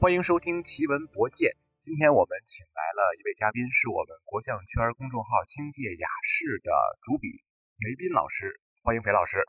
[0.00, 1.52] 欢迎收听奇闻博见。
[1.84, 6.72] 今天我们请来了一位嘉宾，是我们国象圈公众号“清界雅士”的
[7.04, 7.44] 主笔
[7.76, 8.56] 裴斌老师。
[8.80, 9.44] 欢迎裴老师。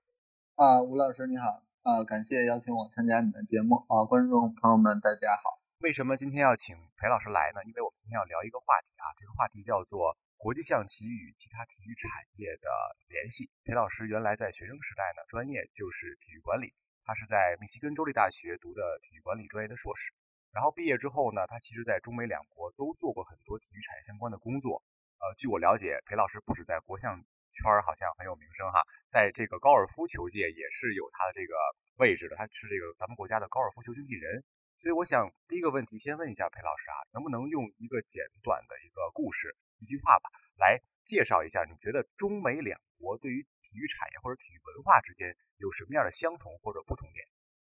[0.60, 1.64] 啊，吴老师你好。
[1.88, 3.80] 啊，感谢邀请我参加你的节目。
[3.88, 5.56] 啊，观众朋友们大家好。
[5.80, 7.64] 为什么今天要请裴老师来呢？
[7.64, 12.68] 因为我们今天要聊一个话题啊，这个话题叫做国际象棋与其他体育产业的
[13.08, 13.48] 联系。
[13.64, 16.76] 裴老师原来在学生时代呢，专业就是体育管理。
[17.08, 20.12] 他是在密西根州立大学读的体育管理专业的硕士，
[20.52, 24.84] 然后毕业之后呢，他其实在中美两国都做过很多体育产业相关的工作。
[25.20, 27.16] 呃，据我了解，裴老师不止在国象
[27.54, 31.54] 圈好像很有名声哈，在这个高尔夫球界也是有他的这个
[31.98, 34.44] 位置的，他是这个咱们国家的高尔夫球经纪人。
[34.82, 40.28] 所以我想第一个问题先问一下裴老师啊，能不能用一个简短的一个故事，一句话吧，
[40.58, 47.28] 来介绍一下你觉得中美两国对于体育产业或者体育文化之间有什么样的相同或者不同点？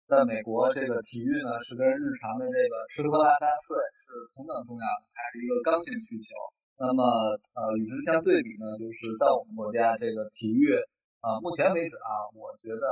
[0.08, 6.32] 在美国，这个体育呢是跟日常的这个吃喝拉撒睡是同等重要的，还是一个刚性需求。
[6.80, 7.04] 那么
[7.52, 10.72] 呃，与之相对比呢，就是在我们国家这个体育
[11.20, 12.88] 啊、呃，目前为止啊，我觉得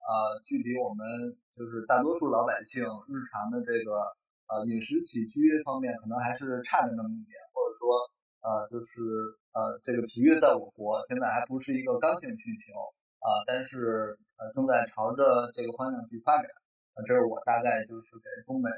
[0.00, 4.16] 呃，距离我们就是大多数老百姓日常的这个
[4.48, 8.00] 呃饮食起居方面，可能还是差着那么一点，或者说
[8.40, 9.04] 呃，就是
[9.52, 12.72] 呃，这个体育在我国现在还不是一个刚性需求。
[13.26, 16.46] 啊，但是呃正在朝着这个方向去发展，
[16.94, 18.70] 啊，这是我大概就是给中美，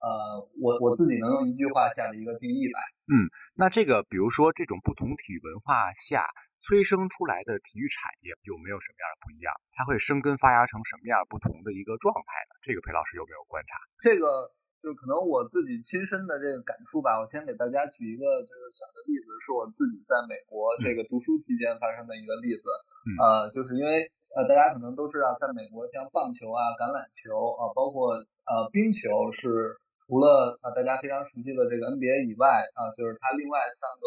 [0.00, 2.80] 呃，我我自己能用一句话下的一个定义吧。
[3.12, 6.24] 嗯，那这个比如说这种不同体育文化下
[6.64, 9.52] 催生出来的体育产业有没有什么样的不一样？
[9.76, 12.56] 它会生根发芽成什么样不同的一个状态呢？
[12.64, 13.76] 这个裴老师有没有观察？
[14.00, 14.56] 这个。
[14.80, 22.62] 就可能我自己亲身的这个感触吧，我先给大家举一个就是小的例子，是我自己在美国这个读书期间发生的一个例子。
[23.02, 24.06] 嗯、呃，就是因为
[24.38, 29.74] 呃大家可能都知道，在美国像棒球啊、橄榄球啊、呃，包括呃冰球是
[30.06, 34.06] 除了呃大家非常熟悉的这个 NBA 以外啊、呃，就是它另外三个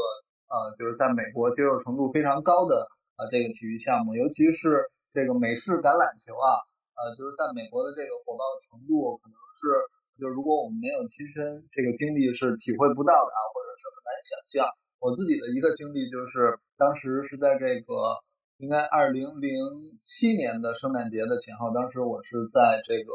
[0.56, 2.88] 呃就是在美国接受程度非常高的
[3.19, 6.63] 啊、呃、这个体育项目，尤其是这个美式橄榄球啊，
[6.96, 10.00] 呃就是在美国的这个火爆程度可能是。
[10.22, 14.70] 就是如果我们没有亲身这个经历是体会不到的啊，或者是很难想象。
[15.02, 18.22] 我自己的一个经历就是，当时是在这个
[18.62, 19.58] 应该二零零
[20.06, 23.09] 七年的圣诞节的前后，当时我是在这个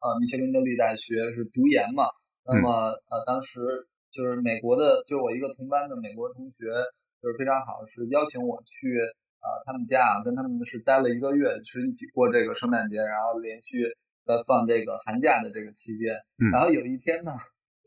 [0.00, 2.08] 呃密歇根州立大学是读研嘛。
[2.40, 3.60] 那么呃当时
[4.10, 6.72] 就是美国的，就是我一个同班的美国同学，
[7.20, 8.96] 就是非常好，是邀请我去
[9.44, 13.92] 啊、呃、他们家啊，跟他们是待了一个月，是一起过这个圣诞节，然后连续。
[14.26, 16.18] 在放这个寒假的这个期间，
[16.50, 17.30] 然后有一天呢，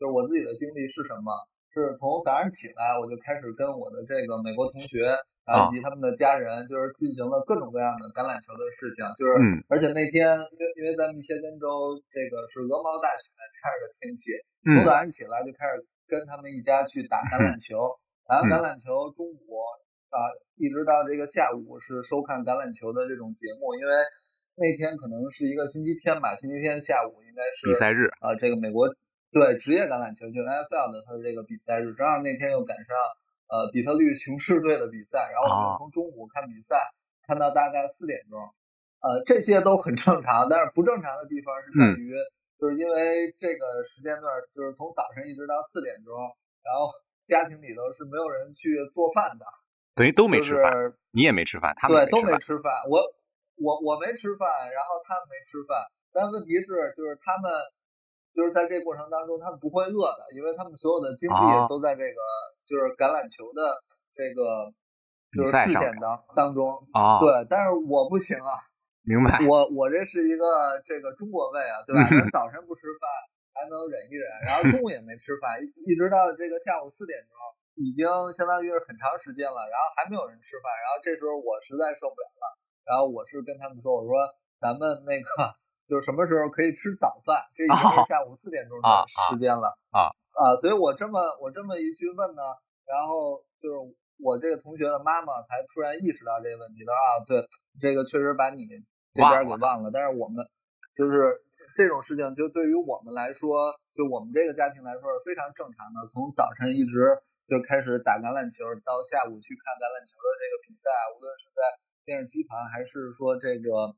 [0.00, 1.28] 就是我自己的经历是什么？
[1.70, 5.06] 是从早上起来我就开始跟我的这个美国同学
[5.44, 9.04] 啊以及他们的家人，就是进行了各种各样的橄榄球的事情。
[9.14, 14.32] 就是，而且那天因为因为咱们密歇根州这个是鹅毛大雪这样的天气，
[14.64, 19.60] 从早上起来就开始跟他们一家去打橄榄球， 打完橄榄球中午
[20.08, 20.16] 啊
[20.56, 23.92] 一直到这个下午是收看橄榄球的这种节目，因为。
[24.60, 28.92] 那天可能是一个星期天吧，星期天下午应该是比赛日啊、呃，这个美国
[29.32, 32.92] 对职业橄榄球就 NFL 的它的这个比赛日，正好那天又赶上
[33.48, 36.92] 呃底特律雄狮队的比赛，然后我们从中午看比赛、啊、
[37.24, 38.36] 看到大概四点钟，
[39.00, 42.20] 呃这些都很正常，但是不正常的地方是在于、嗯，
[42.60, 46.12] 就是因为这个时间段就是从早晨一直到四点钟，
[46.60, 46.92] 然后
[47.24, 49.48] 家庭里头是没有人去做饭的，
[49.96, 53.00] 等于都没吃饭、就是，你也没吃饭，他们对都没吃饭，我。
[53.60, 57.52] 我我没吃饭，然后他们没吃饭，但问题是就是他们
[58.32, 62.34] 就是在这过程当中他们不会饿的，因为他们所有的精力都在这个、啊、
[62.64, 63.84] 就是橄榄球的
[64.16, 64.72] 这个
[65.36, 68.64] 就是事件当当中啊，对，但是我不行啊，
[69.04, 72.08] 明白，我我这是一个这个中国胃啊，对吧？
[72.08, 73.04] 咱早晨不吃饭
[73.52, 77.34] 还能忍一忍，然后中午也没吃饭，一直到这个下午四点钟，
[77.76, 82.46] 已经相当于是很长时间了，然后还没有人吃饭，然后这时候我实在受不了了。
[82.90, 84.10] 然后我是跟他们说，我说
[84.58, 85.54] 咱们那个
[85.86, 87.46] 就是什么时候可以吃早饭？
[87.54, 88.88] 这已经是下午四点钟的
[89.30, 90.56] 时间了啊啊，啊！
[90.58, 92.42] 所以我这么我这么一去问呢，
[92.82, 93.78] 然后就是
[94.18, 97.46] 我这个同学的妈妈才突然意识到这个问题，她说啊，对，
[97.78, 99.94] 这个确实把你这边给忘了。
[99.94, 100.42] 但是我们
[100.98, 101.46] 就是
[101.78, 106.10] 这种事情，就对于我们来说，就我们这个家庭来说是非常正常的。
[106.10, 111.62] 从早晨一直就开始打橄榄球，到下午去看橄榄球的这个比赛，无论是在
[112.04, 113.96] 电视机旁还是说这个，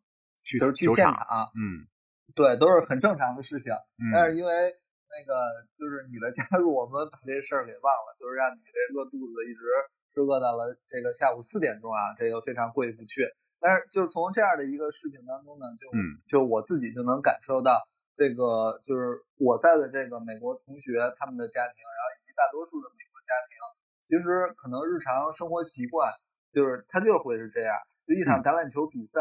[0.59, 1.87] 就是去现场，嗯，
[2.35, 3.73] 对，都是很正常的事情。
[3.99, 5.33] 嗯、但是因为那个
[5.79, 9.61] 就是你的加入，我们把这事儿给忘了，就是让你这饿肚子一直
[10.15, 13.29] 是饿到了这个下午四点钟啊，这个非常过意不去。
[13.61, 23.55] 但是就是从这样的一个事情当中呢，就、嗯、就我自己就能感受到，这个就是我在的这个美国同学他们的家庭，然后以及大多数的美国家庭，
[24.03, 26.11] 其实可能日常生活习惯
[26.53, 29.21] 就是他就会是这样，就一场橄榄球比赛，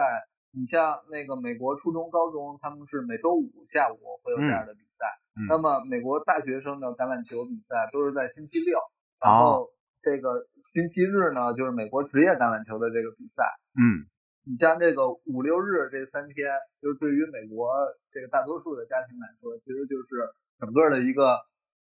[0.53, 5.05] 嗯、你像那个美国初中、高中，他们是每周五下午会有这样的比赛，
[5.35, 5.45] 嗯。
[5.45, 8.79] 嗯、那么美国大学生的橄榄球比赛都是在星期六，
[9.19, 9.69] 然后
[10.01, 13.43] 这个星期日呢，就是美国职业橄榄球的这个比赛，
[13.77, 14.07] 嗯。
[14.43, 16.49] 你像这个五六日这三天，
[16.81, 17.69] 就是对于美国
[18.09, 21.37] 这个大多数的家庭来说，其实就是整个的一个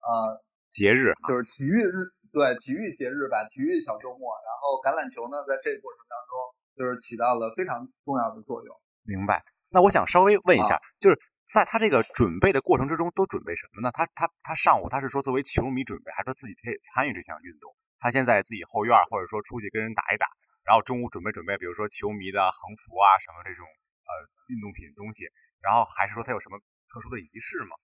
[0.04, 0.36] 呃
[0.68, 1.96] 节日，就是体育日，
[2.28, 4.36] 对，体育节日吧，体育小周末。
[4.44, 6.32] 然后橄榄球呢，在这个过程当中，
[6.76, 8.74] 就是起到了非常重要的作用。
[9.04, 9.44] 明白。
[9.70, 11.18] 那我想稍微问一下，啊、就是
[11.52, 13.90] 在他这个准备的过程之中，都准备什么呢？
[13.92, 17.74] 他他他上午他是说作为球迷准备，还是说自己可以参与这项运动？
[17.98, 20.26] 他先在自己后院，或者说出去跟人打一打。
[20.64, 24.10] 然后中午准备准备，比如说球迷的横幅啊什么这种呃
[24.46, 25.26] 运动品东西，
[25.58, 27.74] 然后还是说他有什么特殊的仪式吗？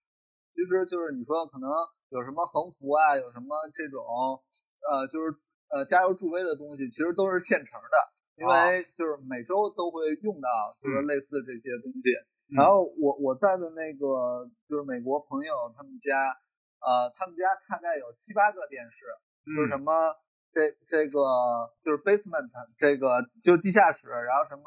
[0.55, 1.67] 其实就是你说可能
[2.11, 3.99] 有什么横幅啊，有什么这种
[4.87, 5.35] 呃就是
[5.75, 7.96] 呃加油助威的东西，其实都是现成的，
[8.38, 12.14] 因为就是每周都会用到，就是类似这些东西。
[12.55, 16.32] 嗯、然后我我在的那个就是美国朋友他们家，
[16.81, 19.05] 呃他们家大概有七八个电视，
[19.44, 20.14] 就是什么。
[20.50, 21.20] 这这个
[21.85, 22.49] 就是 basement，
[22.79, 24.64] 这个就是地下室，然后什么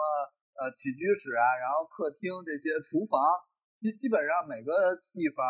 [0.61, 3.19] 呃起居室啊，然后客厅这些厨房，
[3.79, 5.43] 基基本上每个地方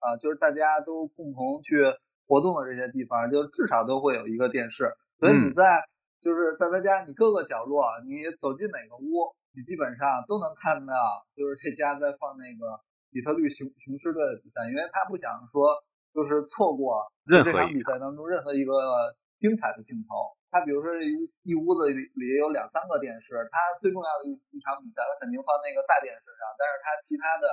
[0.00, 1.78] 啊、呃，就是大家都共同去
[2.26, 4.90] 活动的这些地方，就至少都会有一个电视。
[5.20, 5.88] 所以你在、嗯、
[6.20, 10.94] 就是在他家你各个角落，你走进哪个屋，你基本上都能看到，
[11.36, 12.80] 就是这家在放那个
[13.10, 15.82] 底特律雄雄狮队的比赛，因为他不想说
[16.12, 18.72] 就是错过这场比赛当中任何一个。
[19.36, 21.12] 精彩的镜头，他比如说一
[21.44, 27.44] 一屋子里里有两三个电视，他最重要的一一场比赛，他肯定放那个大电视上，但是他其他的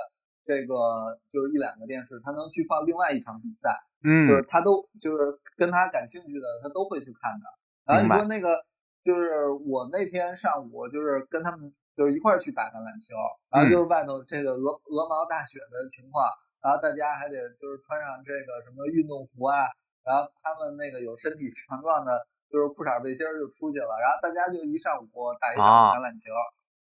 [0.48, 7.44] 这个就是一两个电视，他能去放另外一场比赛，嗯，就是他都就是跟他感兴趣的，他都会去看的。
[7.86, 8.64] 然后你说那个
[9.02, 13.14] 就是我那天上午就是跟他们就是一块儿去打橄榄球，
[13.50, 16.26] 然后就是外头这个鹅鹅毛大雪的情况，
[16.62, 19.68] 然后大家还得就是穿上这个什么运动服啊。
[20.04, 23.88] 然后他们那个有身体强壮的，就是裤衩背心就出去了。
[24.04, 25.08] 然后大家就一上午
[25.40, 26.28] 打一场橄榄球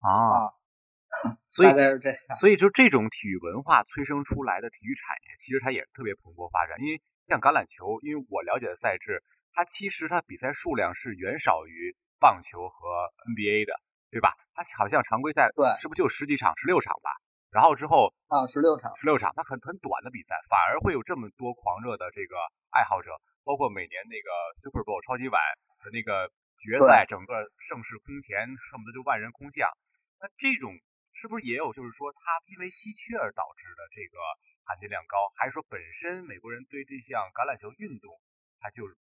[0.03, 0.51] 啊，啊
[1.47, 2.19] 所以大概是这样。
[2.35, 6.75] 所以就这种体育文化催生出来的体育产业，其实它也特别蓬勃发展。
[6.83, 9.23] 因为像橄榄球，因为我了解的赛制，
[9.53, 13.75] 它其实它比赛数量是远少于棒球和 NBA 的，
[14.11, 14.35] 对吧？
[14.55, 17.11] 它好像常规赛对，是不是就十几场、十六场吧？
[17.51, 22.37] 然后之后啊，十六场，十六场，它很很短的比赛，反而会有这么多狂热的这个
[22.71, 23.13] 爱好者，
[23.45, 25.37] 包括每年那个 Super Bowl 超级碗
[25.85, 29.69] 的那个决赛，整个盛世空前，恨不得就万人空巷。
[30.17, 30.73] 那这种
[31.13, 34.17] 是不是也有就是说它因为稀缺而导致的这个
[34.65, 38.17] 含金量高，还是说本身美国人对这项橄榄球运动
[38.65, 38.97] 它就是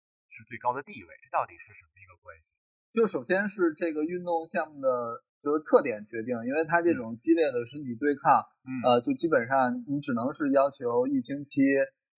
[0.49, 1.09] 最高的地位？
[1.23, 2.45] 这到底是什么一个关系？
[2.93, 5.23] 就首先是这个运动项目的。
[5.41, 11.63] 就是特点决定，因为它这种激烈的身体对抗，嗯，呃，就基本上你只能是要求一星期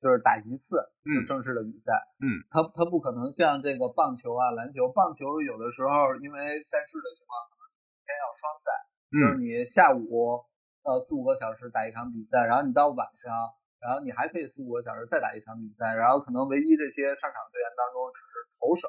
[0.00, 1.92] 就是打一次，就，正式的比赛，
[2.24, 8.66] 嗯，它它不可能像这个棒球啊、篮球，棒球有的时候因为赛事的情况，可能一天要双赛，
[9.12, 10.48] 嗯，就是你下午
[10.80, 18.88] 呃四五个小时打一场比赛，然后你到晚上，然后你还可以四五个小时再打一场比赛，然后可能唯一这些上场队员当中只是投手。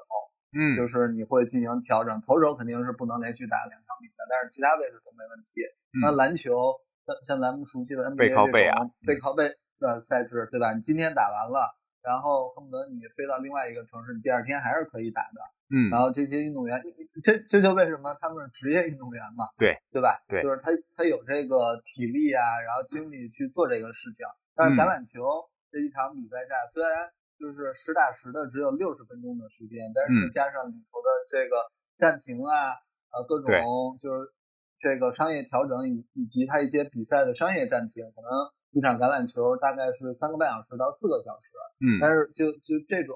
[0.52, 5.64] 嗯，就是你会进行调整，投手肯定是不能连续打两场比赛，但是其他位置都没问题。
[5.96, 6.76] 嗯、那篮球
[7.08, 8.76] 像像咱们熟悉的 NBA 背靠背啊，
[9.08, 10.74] 背靠背的赛制，对吧？
[10.74, 11.72] 你今天打完了，
[12.04, 15.42] 然后恨不得你飞到另外一个城市，你第二天还是可以打的。
[15.72, 16.84] 嗯，然后这些运动员，
[17.24, 19.48] 这这就为什么他们是职业运动员嘛？
[19.58, 20.20] 对，对吧？
[20.28, 24.26] 对，就是他他有这个体力啊，然后精力去做这个事情。
[24.54, 25.24] 但是橄榄球
[25.72, 32.76] 这一场比赛下，嗯、虽然就是实打实的，只有六十分钟的时间，但是加上里头的这个暂停啊，
[33.16, 33.48] 呃，各种
[34.02, 34.28] 就是
[34.78, 38.30] 这个商业调整以以及他一些比赛的商业暂停，可能
[38.72, 43.16] 一场橄榄球大概是三个半小时到四个小时，嗯，但是就就这种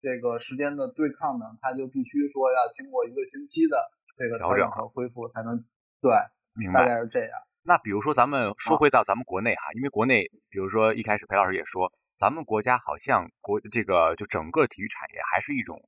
[0.00, 3.76] 这个时间的对抗呢，它就必须说要经过一个星期的
[4.16, 5.58] 这个调整和恢复才能
[6.00, 6.12] 对，
[6.54, 7.30] 明白，大概是这样。
[7.64, 11.92] 那比如说咱们说回到咱们国内哈，啊、因为国内比如说一开始裴老师也说。
[12.16, 15.82] 咱们国家好像国这个就整个体育产业还是一种，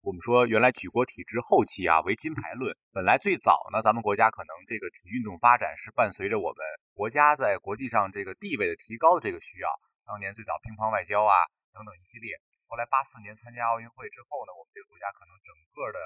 [0.00, 2.72] 我们说原来举国体制后期啊为金牌论。
[2.88, 6.64] 本来最早呢，咱们国家可能这个体育运动发展是伴随着我们
[6.96, 9.68] 国家在国际上这个地位的提高的这个需要。
[10.08, 11.36] 当年最早乒乓外交啊
[11.76, 12.32] 等等一系列，
[12.64, 15.98] 后来八四年参加奥运会之后呢，我们这个国家可能整个的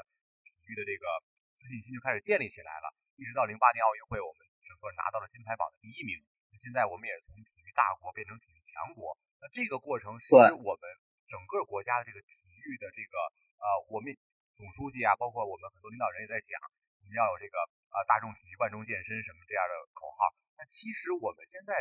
[0.42, 1.06] 体育的这个
[1.54, 2.90] 自信心就开始建立起来了。
[3.14, 6.18] 一直到零八年奥运会，我们整个拿到了金牌榜的第一名。
[6.58, 9.14] 现在我们也从体育大国变成体育强国。
[9.38, 10.82] 那这个过程，其实我们
[11.28, 13.14] 整个国家的这个体育的这个
[13.64, 14.12] 呃，我们
[14.60, 16.60] 总书记啊，包括我们很多领导人也在讲，
[17.00, 17.56] 我们要有这个
[17.96, 20.36] 呃大众体育、万众健身什么这样的口号。
[20.60, 21.72] 那其实我们现在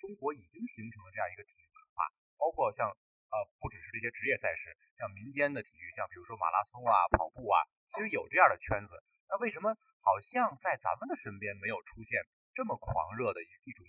[0.00, 2.08] 中国已经形成了这样一个体育文化，
[2.40, 8.96] 包括像呃，不只是这些职业赛事，像民间的体育，像比如说马拉松啊、跑步啊，其实有这样的圈子。
[9.28, 12.24] 那为什么好像在咱们的身边没有出现
[12.56, 13.84] 这么狂热的一一种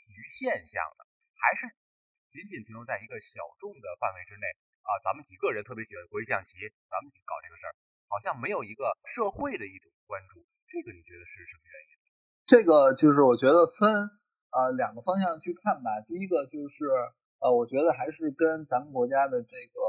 [0.00, 1.04] 体育现象呢？
[1.36, 1.68] 还是
[2.32, 4.48] 仅仅停留在一个小众的范围之内
[4.82, 4.90] 啊？
[5.04, 6.56] 咱们几个人特别喜欢国际象棋，
[6.88, 7.72] 咱们搞这个事儿，
[8.08, 10.44] 好像没有一个社会的一种关注。
[10.68, 11.90] 这个你觉得是什么原因？
[12.46, 14.10] 这个就是我觉得分
[14.50, 16.00] 呃两个方向去看吧。
[16.06, 16.84] 第一个就是
[17.38, 19.80] 呃，我觉得还是跟咱们国家的这个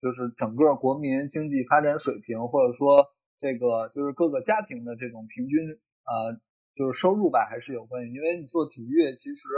[0.00, 6.40] 就是整个国民经济发展水平，或者说这个就是各个家庭的这种平均呃。
[6.76, 9.48] 就是收入吧，还是有关系，因为你做体育，其实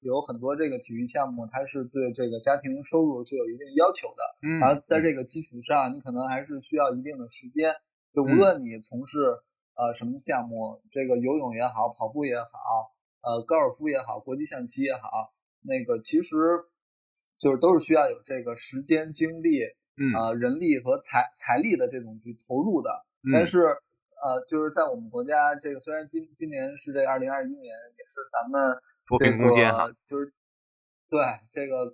[0.00, 4.22] 有很多这个体育项目，它是对这个家庭收入是有一定要求的。
[4.42, 7.74] 嗯，而在这个基础上，你可能还是需要一定的时间。
[8.14, 9.18] 就无论你从事
[9.74, 12.48] 呃什么项目，这个游泳也好，跑步也好，
[13.22, 16.34] 呃高尔夫也好，国际象棋也好，那个其实
[17.38, 19.60] 就是都是需要有这个时间、精力，
[19.96, 22.90] 嗯，呃人力和财财力的这种去投入的。
[23.32, 23.78] 但是。
[24.20, 28.74] 呃，就是在我们国家，这个虽然今今年是这二零二一年，也是咱们
[29.16, 30.32] 这个就是
[31.08, 31.20] 对
[31.52, 31.88] 这个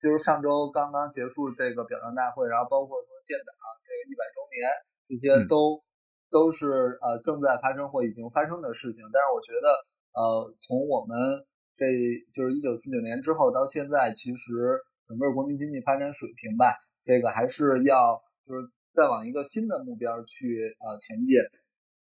[0.00, 3.52] 就是上周刚刚结束这个表彰大会，然后包括说建党
[3.84, 4.64] 这个一百周年，
[5.08, 5.82] 这些都、嗯、
[6.30, 9.02] 都是呃正在发生或已经发生的事情。
[9.12, 9.68] 但是我觉得
[10.14, 11.44] 呃，从我们
[11.76, 11.84] 这
[12.32, 21.36] 就是一九四九年之后到现在，其实整个国民经济发展水平吧，这个还是要就是再往一个新的目标去呃前进。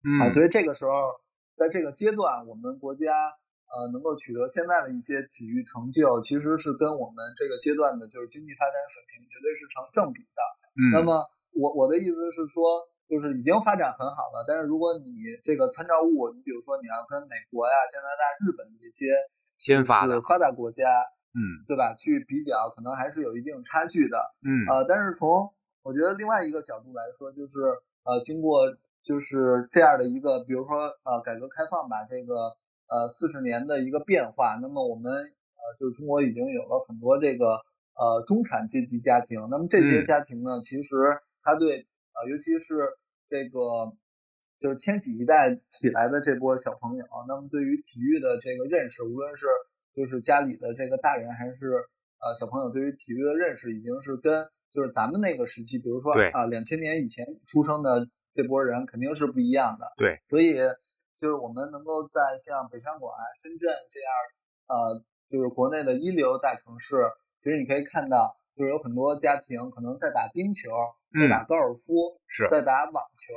[0.06, 0.92] 嗯，啊，所以这个时候，
[1.58, 3.34] 在这个阶段，我们国家
[3.74, 10.40] 呃能够取得现在的一些体育成就，其实是跟我们这个阶段的就是经济发展水平绝对是成正比的。
[10.78, 11.26] 嗯，那么
[11.58, 19.10] 我我的意思是说，就是已经发展很好了，但是如果你这个参照物，你比如说你要跟美国呀、加拿大、日本这些
[19.58, 20.86] 先发的发达国家，
[21.34, 21.96] 嗯，对吧？
[21.98, 24.22] 去比较，可能还是有一定差距的。
[24.46, 25.50] 嗯，呃，但是从
[25.82, 27.58] 我觉得另外一个角度来说，就是
[28.06, 28.70] 呃经过。
[29.04, 32.56] 就是这样的一个，比如说呃，改革开放吧，这个
[32.94, 37.62] 呃四十年的一个变化，那么我们呃就是中国已经有了很多这个
[37.98, 40.94] 呃中产阶级家庭，那么这些家庭呢，其实
[41.42, 42.94] 他对呃尤其是
[43.30, 43.94] 这个
[44.60, 49.48] 就是千禧一代起来的这波小朋友，那么对于体育的这个认识，无论是
[49.96, 51.56] 就是家里的这个大人还是
[52.22, 58.08] 呃小朋友，对于体育的认识，已经是跟就是咱们那个时期，比如说啊两千年以前出生的。
[58.36, 60.56] 这波人肯定是不一样的，对，所以
[61.16, 64.10] 就是我们能够在像北上广啊、深圳这样，
[64.68, 66.96] 呃，就是国内的一流大城市，
[67.42, 70.72] 其实你可以看到，就是有很多家庭可能在打冰球，
[71.14, 73.34] 在打高尔夫，是在打网球，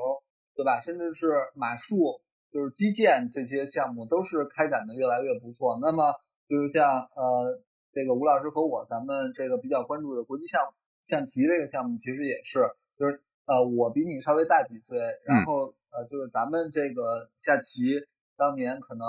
[0.54, 0.80] 对吧？
[0.80, 5.78] 甚至是马术，就是击剑这些项目都是开展的越来越不错。
[5.80, 6.14] 那么
[6.48, 7.60] 就是像呃，
[7.92, 13.22] 这个吴老师和我，咱们这个比较关注的国际象象棋这个项目，其实也是，就是。
[13.46, 18.02] 呃，我比你稍微大几岁，然后呃，就是咱们这个下棋，
[18.36, 19.06] 当年可能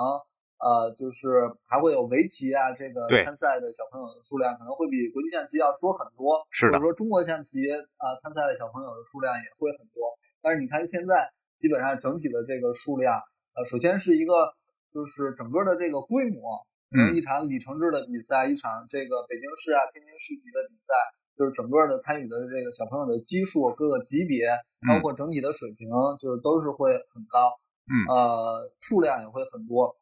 [0.62, 6.46] 呃，就是还会有围棋啊，这个参赛的小朋友的数量可能会比国际象棋要多很多。
[6.51, 6.74] 是的。
[6.74, 7.65] 或者说中国象棋
[7.98, 10.13] 啊，参赛的小朋友的数量也会很多。
[10.41, 13.22] 但是你看现在，基本上整体的这个数量，
[13.58, 14.53] 呃，首先是一个
[14.94, 16.62] 就是整个的这个规模，
[16.94, 20.94] 嗯，一场里程制的比赛，一场这个北京市啊、天津市级的比赛。
[21.38, 24.48] 就是整个的参与的这个小朋友的基数，各个级别，
[24.89, 27.53] 包括整体的水平，就是都是会很高，
[27.86, 29.96] 嗯，呃，数量也会很多，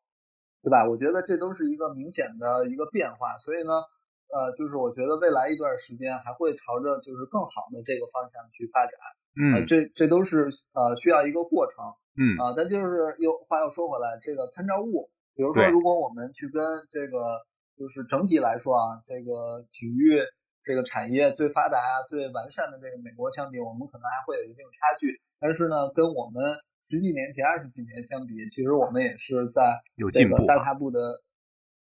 [0.63, 0.88] 对吧？
[0.88, 3.84] 我觉得这都是一个明显的一个变化，所以呢，
[4.32, 8.96] 呃，就是我觉得未来一段时间还会朝着就是更好的这个方向去发展，
[9.36, 11.84] 嗯，这这都是呃需要一个过程，
[12.15, 17.44] 嗯，啊，但就是又话又说回来，这个参照物，比如说如果我们去跟这个
[17.77, 20.24] 就是整体来说啊，这个体育。
[20.66, 25.22] 这个产业最发达啊、最完善的这个美国相比，我们可能还会有一定差距。
[25.40, 26.58] 但是呢，跟我们
[26.90, 31.22] 十几年前、二十几年相比，其实我们也是在有进步大踏步的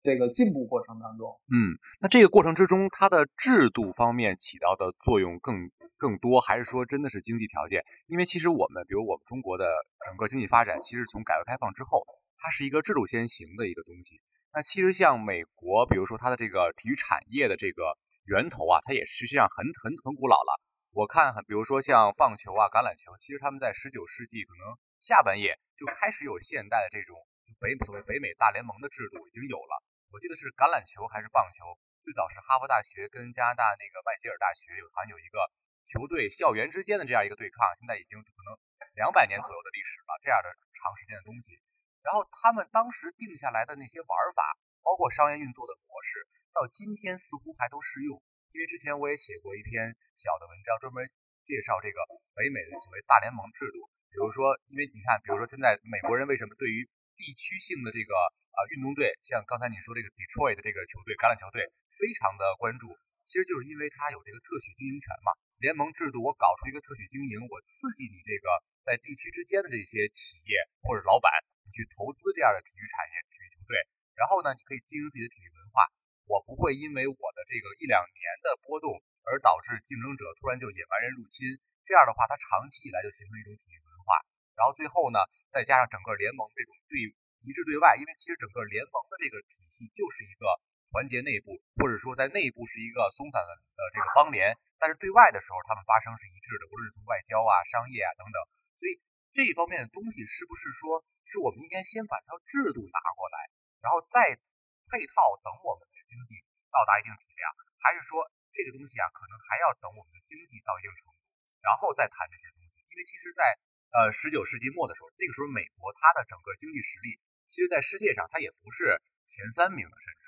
[0.02, 1.40] 这个进步过程当中。
[1.54, 7.86] 嗯，那这个过程之中，它的制度方面起到的作用更更多，还是说真的是经济条件？
[8.08, 9.70] 因为其实我们，比如我们中国的
[10.08, 12.04] 整个经济发展，其实从改革开放之后，
[12.40, 14.20] 它是一个制度先行的一个东西。
[14.56, 17.84] 那其实像美国，比如说它的这个体育产业的这个。
[18.26, 20.52] 源头啊，它也实际上很很很古老了。
[20.92, 27.16] 我看，比如说像棒球啊、橄榄球，其实他们在十九世纪可能下半叶就开始有现代的这种
[27.60, 29.74] 北所谓北美大联盟的制度已经有了。
[30.12, 35.40] 我记得是橄榄球还是棒球，最早是哈佛大学跟加拿大那个麦吉尔大学有好像有一个
[35.88, 38.52] 球队校园之间的这样一个对抗，现在已经可能
[39.00, 41.56] 两百年左右的历史了，这样的长时间的东西。
[42.04, 44.44] 然后他们当时定下来的那些玩法，
[44.84, 48.22] 包括商业运作的模式，到今天似乎还都适用。
[48.52, 51.08] 因为之前我也写过一篇小的文章，专门
[51.48, 52.04] 介绍这个
[52.36, 53.88] 北美的所谓大联盟制度。
[54.12, 56.84] 比如说，因为你看，比如说现在美国人为什么对于
[57.16, 58.12] 地区性的这个
[58.52, 61.64] 啊运动队，像刚才你说这个 Detroit 的这个球队橄榄球队，
[61.96, 62.92] 非常的关注，
[63.24, 65.32] 其实就是因为他有这个特许经营权嘛。
[65.64, 68.52] 联盟制度，我搞出一个特许经营，我刺激你这个
[68.84, 71.32] 在地区之间的这些企业或者老板，
[71.72, 73.80] 去投资这样的体育产业、体育球队，
[74.20, 75.88] 然后呢，你可以经营自己的体育文化。
[76.32, 78.96] 我不会因为我的这个一两年的波动
[79.28, 81.44] 而导致竞争者突然就野蛮人入侵，
[81.84, 84.16] 这样的话，它长期以来就形成一种体育文化。
[84.56, 85.20] 然后最后呢，
[85.52, 87.04] 再加上整个联盟这种对
[87.44, 90.48] 一致对外，因为其实整个联盟的这个体系就是一个
[90.96, 98.40] 团结内部，或者说在内部是一个松散的呃这个邦联，但是对外的时候他们发声是一致的，无论是从外交啊、商业啊等等。
[98.80, 98.96] 所以
[99.36, 103.52] 这一方面的东西是不是说是我们应该先把它制度拿过来，
[103.84, 104.40] 然后再
[104.88, 105.91] 配套等我们。
[106.12, 107.48] 经济到达一定体量，
[107.80, 111.24] 还是说这个东西啊，可能还要等我们的经济到一定程度，
[111.64, 112.84] 然后再谈这些东西。
[112.92, 113.56] 因为其实在，在
[113.96, 117.16] 呃十九世纪末的时候，那个时候美国它的整个经济实力，
[117.48, 119.00] 其实在世界上它也不是
[119.32, 120.22] 前三名的，甚至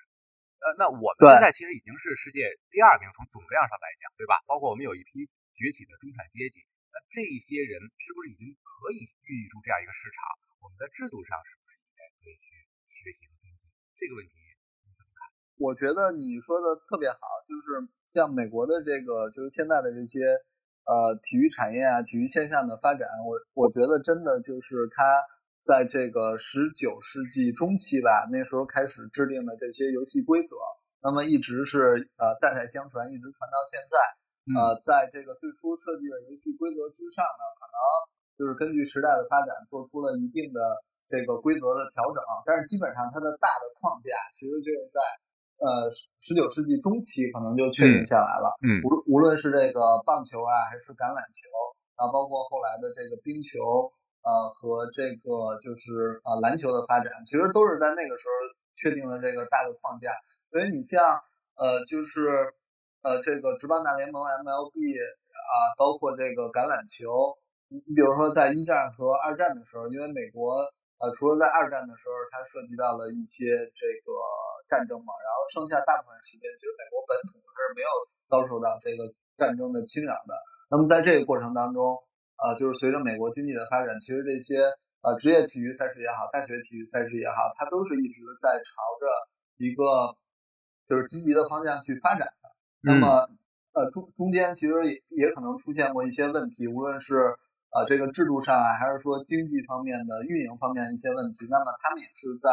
[0.63, 4.39] 呃，那我们现在其实已经是世界第二名，从总量上来讲，对吧？
[4.47, 5.27] 包括我们有一批
[5.59, 6.63] 崛起的中产阶级，
[6.95, 10.23] 那这些人是不是已经可以孕育出这样一个市场？
[10.63, 13.67] 我们在制度上是不是应该可以去学习和跟进
[13.99, 14.42] 这个问题？
[15.57, 17.17] 我觉得你说的特别好，
[17.47, 20.19] 就是像美国的这个，就是现在的这些
[20.83, 25.05] 呃体育产业啊、体育现象的发展，我我觉得真的就是它
[25.61, 30.57] 在这个十九世纪中期吧，那时候开始制定的这些游戏规则，
[31.05, 33.95] 那么一直是呃代代相传，一直传到现在。
[34.57, 37.77] 呃，在这个最初设计的游戏规则之上呢，可能
[38.35, 40.59] 就是根据时代的发展做出了一定的
[41.07, 44.99] 这个规则的调整，但是基本上它的大的框架其实就是在。
[45.63, 45.87] 呃，
[46.19, 48.51] 十九世纪中期可能就确定下来了。
[48.59, 51.47] 嗯，无无论是这个棒球啊，还是橄榄球，
[51.95, 53.63] 啊，包括后来的这个冰球，
[54.27, 58.35] 呃，和这个就是啊篮球的发展，其实都是在那个时候
[58.75, 60.11] 确定了这个大的框架。
[60.51, 60.99] 所以你像
[61.55, 62.51] 呃，就是
[63.01, 70.67] 呃，这个职棒大联盟 MLB 啊，包括这个橄榄球，你你比如说在一战和二战的时候，因为美国
[71.03, 74.15] 呃，除了在二战的时候，它涉及到了一些这个。
[74.69, 77.89] 战争嘛，然后剩下大部分时间，其实美国本土是没有
[78.31, 80.33] 遭受到这个战争的侵扰的。
[80.71, 81.99] 那么在这个过程当中，
[82.41, 84.63] 呃，就是随着美国经济的发展，其实这些
[85.03, 89.05] 呃职业体育赛事也好，大学体育赛事也好，它都是一直在朝着
[89.57, 90.15] 一个
[90.87, 92.49] 就是积极的方向去发展的。
[92.81, 93.29] 那么
[93.73, 97.35] 呃中中间其实也也可能出现过一些问题，无论是
[97.73, 102.49] 呃这个制度上啊，还是说经济方面的运营方面的一些问题，那么他们也是在。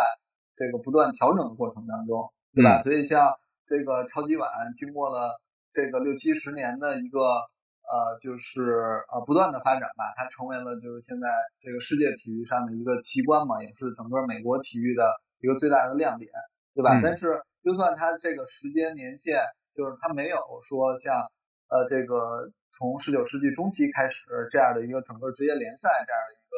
[0.56, 2.80] 这个不断调整的过程当中，对吧？
[2.80, 3.32] 嗯、所以像
[3.66, 5.40] 这个超级碗经过了
[5.72, 7.18] 这个六七十年的一个
[7.80, 8.60] 呃，就是
[9.08, 11.28] 呃不断的发展吧，它成为了就是现在
[11.62, 16.30] 这个世界体育上的一个奇观嘛，也是整个美国体育的一个最大的亮点，
[16.74, 16.98] 对吧？
[16.98, 19.40] 嗯、但是就算它这个时间年限，
[19.74, 20.36] 就是它没有
[20.68, 21.24] 说像
[21.70, 26.56] 呃这个从十九世纪中期开始这样的一个整个职业联赛这样的一个。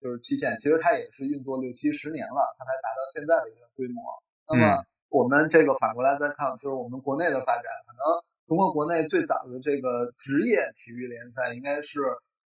[0.00, 4.04] 就是期限，其实它也是运作六七十年了，它才达到现在的一个规模。
[4.46, 12.02] 那么我们这个反过来再看，就是我们国内的发展，可能中国国内最早的这个职业体育联赛应该是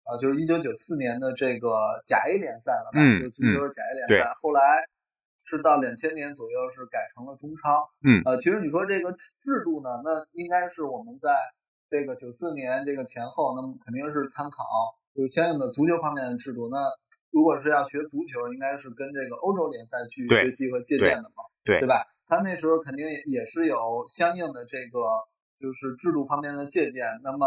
[0.09, 2.97] 呃，就是一九九四年的这个甲 A 联赛了吧？
[2.97, 4.33] 嗯，就足球甲 A 联赛。
[4.41, 4.87] 后来
[5.45, 7.87] 是到两千年左右是改成了中超。
[8.01, 11.29] 嗯，呃，其实你说这个制度呢，那应该是我们在
[11.93, 14.65] 这个九四年这个前后，那么肯定是参考
[15.13, 16.67] 有相应的足球方面的制度。
[16.67, 16.77] 那
[17.29, 22.09] 如果是要学足球，应该是跟这个欧洲联赛去学习和借鉴的嘛，对，对吧？
[22.25, 25.05] 他那时候肯定也是有相应的这个
[25.59, 27.21] 就是制度方面的借鉴。
[27.21, 27.45] 那么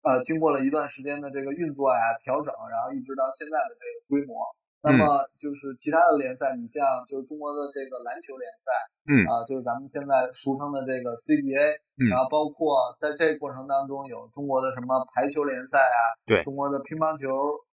[0.00, 4.40] 呃，经过了一段时间的这个运作呀、调整，然后一直到现在的这个规模。
[4.86, 8.70] 那么就是其他的联赛，你像就是中国的这个篮球联赛，
[9.10, 9.26] 嗯。
[9.26, 17.26] 啊，就是咱们现在俗称的这个 CBA，嗯，然后包括在这个过程当中有中国的什么排球联赛啊，对，中国的乒乓球。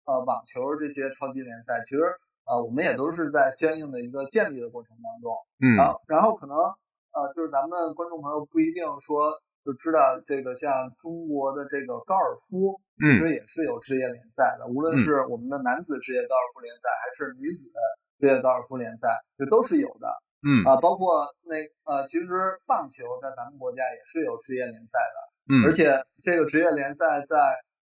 [0.06, 2.02] 呃，网球这些超级联赛，其实
[2.42, 5.30] 呃，我们也都是在相应的一个建立的过程当中，
[5.62, 9.30] 嗯，然后然后可能呃，就是咱们观众朋友不一定说
[9.64, 17.78] 就知道这个像中国的这个高尔夫，其实也是有职业联赛的，嗯、无论是我们的男子职业高尔夫联赛，还是女子的
[18.18, 20.08] 职业高尔夫联赛，这都是有的。
[20.42, 20.64] 嗯。
[20.64, 22.26] 啊，包括那呃，其实
[22.66, 25.16] 棒球在咱们国家也是有职业联赛的，
[25.52, 27.36] 嗯，而且这个职业联赛在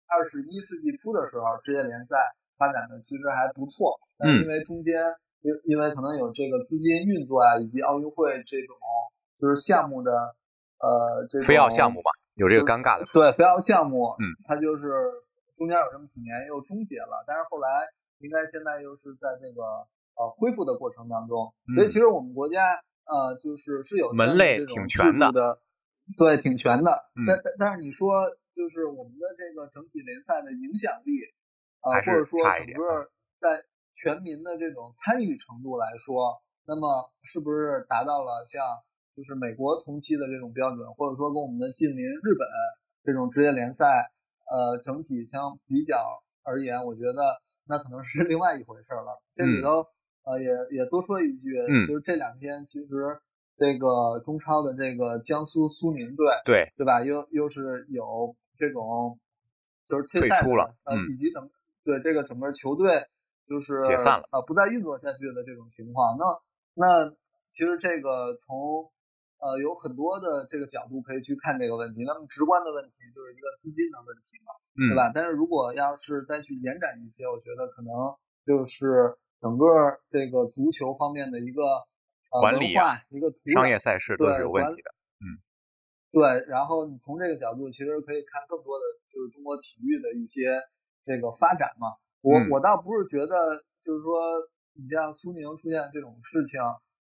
[0.07, 2.15] 二十一世纪初的时候，职业联赛
[2.57, 5.03] 发展的其实还不错，但是因为中间
[5.41, 8.77] 因、嗯、因为可能有这个资金运作啊，以及奥运会这种
[9.35, 10.11] 就是项目的
[10.79, 14.87] 呃这种非奥项目嘛，有这个尴尬的对非奥项目，嗯，它就是
[15.55, 17.87] 中间有这么几年又终结了，但是后来
[18.19, 19.87] 应该现在又是在这个。
[20.17, 25.59] 呃，恢复的过程当中，所以其实我们国家呃，就是是有门类挺全的，
[26.17, 27.05] 对，挺全的。
[27.13, 31.21] 嗯、但但但是你说，就是我们的这个整体联赛的影响力，
[31.85, 33.63] 呃，或者说整个在
[33.93, 38.65] 全民的这种参与程度来说，那么是不是达到了像
[39.17, 42.47] 就是美国同期的这种标准，或者说跟我们的近邻日本
[43.03, 44.11] 这种职业联赛，
[44.49, 49.21] 呃，整体相比较而言，我觉得那可能是另外一回事了。
[49.35, 49.81] 这里头。
[49.81, 49.85] 嗯
[50.27, 53.17] 呃，也也多说一句，嗯，就是这两天其实
[53.55, 57.01] 这个中超的这个江苏苏宁队，对对吧？
[57.01, 59.19] 又又是有这种
[59.87, 61.49] 就是退赛了，呃，以及整
[61.85, 63.07] 对这个整个球队
[63.47, 66.17] 就是解散了，呃，不再运作下去的这种情况。
[66.17, 66.25] 那
[66.73, 67.15] 那
[67.49, 68.91] 其实这个从
[69.39, 72.03] 呃有很多的这个角度可以去看这个问题。
[72.03, 75.11] 那么直观的问题就是一个资金的问题嘛，嗯，对吧？
[75.13, 77.91] 但是如果要是再去延展一些，我觉得可能
[78.45, 79.17] 就是。
[79.39, 79.67] 整个
[80.09, 81.61] 这个足球方面的一个
[82.41, 84.89] 管理啊，一个商业赛事都是有问题的，
[85.21, 85.37] 嗯，
[86.11, 86.43] 对。
[86.49, 90.57] 然后你从这个角度，其实可以看更多的就是中国体育的一些
[91.03, 92.01] 这个发展嘛。
[92.21, 94.17] 我、嗯、我倒不是觉得就是说
[94.73, 96.59] 你像苏宁出现这种事情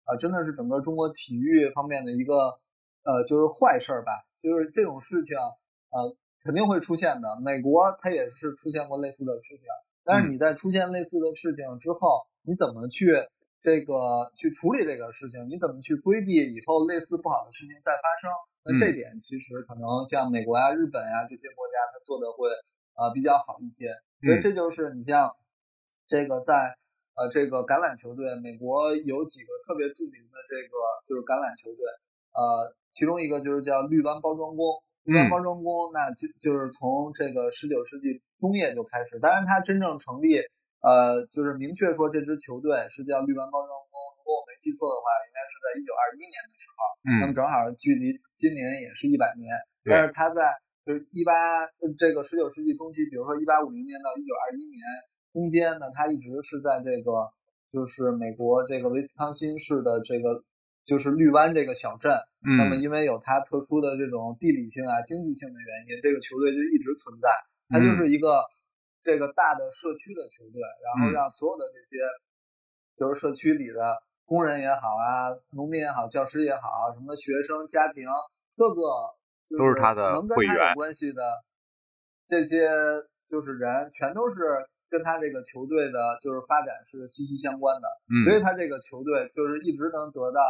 [0.06, 2.60] 啊，真的是整个中国体育方面的一个
[3.04, 4.12] 呃就是坏事吧。
[4.42, 7.40] 就是这种事情呃肯定会出现的。
[7.42, 9.68] 美国它也是出现过类似的事情。
[10.04, 13.06] 但是你在出现类似的事情之后，你怎么去
[13.62, 15.48] 这个去处理这个事情？
[15.48, 18.32] 你怎么去规避以后类似不好的事情再发生？
[18.64, 22.50] 那这点其实可能像美国呀、日本呀这些国家，它做的会
[22.96, 23.94] 呃比较好一些。
[24.26, 25.36] 所以这就是你像
[26.08, 26.78] 这个在
[27.22, 30.74] 呃这个橄榄球队，美国有几个特别著名的这个
[31.06, 31.86] 就是橄榄球队，
[32.34, 34.82] 呃，其中一个就是叫绿湾包装工。
[35.04, 40.38] 绿湾包装工，那就就是从这个十九世纪中叶就开始，当然它真正成立，
[40.82, 43.94] 呃，就是明确说这支球队是叫绿湾包装工。
[44.18, 49.50] 如果我没记错的话，应该是在一九二一年的时候，嗯，那么正好距离今年也是一百年。
[49.86, 50.54] 但是它在
[50.86, 51.34] 就是一八
[51.98, 54.86] 这个十九世纪中期，比如说一八五零年到一九二一年
[55.34, 57.32] 中间呢，它一直是在这个
[57.70, 60.44] 就是美国这个威斯康辛市的这个。
[60.84, 62.12] 就是绿湾这个小镇，
[62.44, 67.30] 嗯，那么因为有它特殊的这种地理性啊、经济性的原因，这个球队就一直存在。
[67.70, 68.42] 它就是一个
[69.04, 72.02] 这个大的社区的球队，然后让所有的这些
[72.98, 78.04] 就是社区里的工人也好啊、农民也好、教师也好、什么学生家庭，
[78.58, 78.82] 各个
[79.56, 81.22] 都是他的能跟他有关系的
[82.28, 82.68] 这些
[83.28, 84.36] 就是人，全都是
[84.92, 87.88] 跟他这个球队的就是发展是息息相关的。
[88.12, 90.44] 嗯，所以他这个球队就是一直能得到。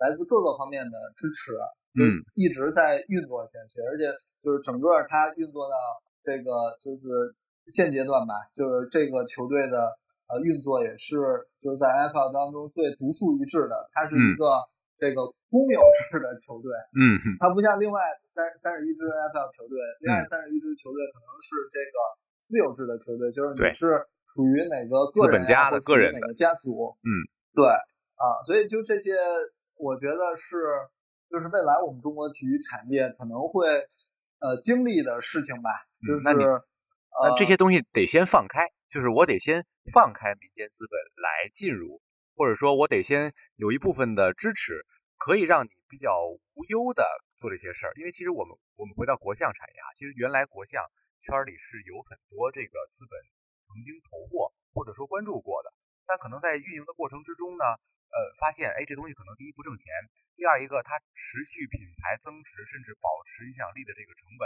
[0.00, 1.54] 来自各个方面的支持，
[1.94, 5.76] 嗯，一直在运作下去，嗯，而且就是整个他运作到
[6.24, 7.36] 这个就是
[7.70, 9.94] 现阶段吧，就是这个球队的
[10.26, 14.66] 呃运作也是就是在 NFL 当中最独树一帜的，它是一个
[14.98, 15.78] 这个公有
[16.10, 18.02] 制的球队，嗯，它不像另外
[18.34, 21.94] 三三十一支 NFL 球队，另外三十一支球队可能是这个
[22.52, 27.08] 私有制的球队，就是你是属于哪个个人家的个人哪个家族，嗯，
[27.56, 29.16] 对啊，所以就这些。
[29.78, 30.62] 我觉得是，
[31.28, 33.66] 就是未来我们中国体育产业可能会
[34.38, 35.70] 呃经历的事情吧。
[36.06, 36.62] 就是、嗯、那你、呃、
[37.24, 42.00] 那这些东西得先放开，就是我得先放开民间资本来进入，
[42.36, 44.86] 或者说我得先有一部分的支持，
[45.18, 47.04] 可以让你比较无忧的
[47.38, 47.92] 做这些事儿。
[47.96, 50.84] 因为其实我们我们回到国象产业啊，其实原来国象
[51.22, 53.16] 圈里是有很多这个资本
[53.70, 55.72] 曾经投过或者说关注过的，
[56.06, 57.64] 但可能在运营的过程之中呢。
[58.12, 59.88] 呃，发现哎，这东西可能第一不挣钱，
[60.36, 64.44] 第二一个它持续品牌增值，甚至保持影响力的这个成本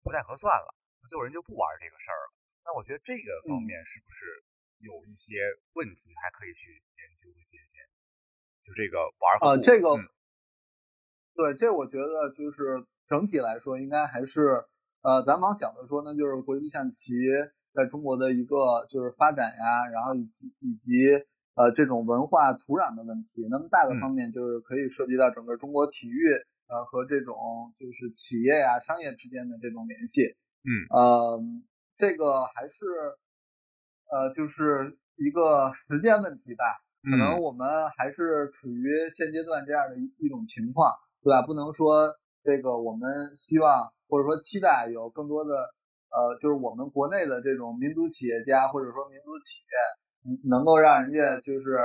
[0.00, 0.72] 不太合算了，
[1.10, 2.32] 最后人就不玩这个事儿了。
[2.64, 4.40] 那我觉得这个方面是不是
[4.80, 5.44] 有一些
[5.76, 7.60] 问题，还可以去研究一些？
[8.64, 10.08] 就这个玩啊，这个、嗯、
[11.36, 14.64] 对，这我觉得就是整体来说，应该还是
[15.02, 17.12] 呃，咱往小的说呢，就是国际象棋
[17.74, 20.90] 在中国的一个就是发展呀，然后以及以及。
[21.54, 26.32] 呃，这种文化土壤的问题，那么大的方面就是可以涉及到整个中国体育，
[26.66, 27.36] 呃，和这种
[27.76, 30.34] 就是企业呀、商业之间的这种联系。
[30.64, 31.42] 嗯，呃，
[31.98, 32.86] 这个还是
[34.08, 36.64] 呃，就是一个时间问题吧。
[37.02, 41.44] 可能我们还是处于现阶段这样的一一种情况，对吧？
[41.44, 45.54] 不能说这个我们希望或者说期待有更多的
[46.10, 51.76] 呃，就是我们国内的这种民族企业家或者说民族企业，能够让人家就是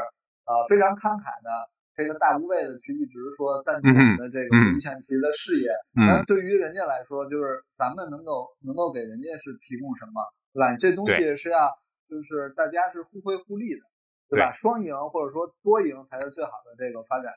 [0.45, 1.49] 呃非常慷慨的。
[1.97, 5.65] 这个大无畏的去一直说赞助我们的这个国际象棋的事业，
[5.97, 10.21] 那、嗯嗯、对于人家来说，就是咱们能够能够给人家是提供什么，
[10.53, 10.77] 对吧？
[10.77, 11.73] 这东西是要
[12.05, 13.81] 就是大家是互惠互利的，
[14.29, 14.53] 对吧？
[14.53, 17.33] 双赢或者说多赢才是最好的这个发展。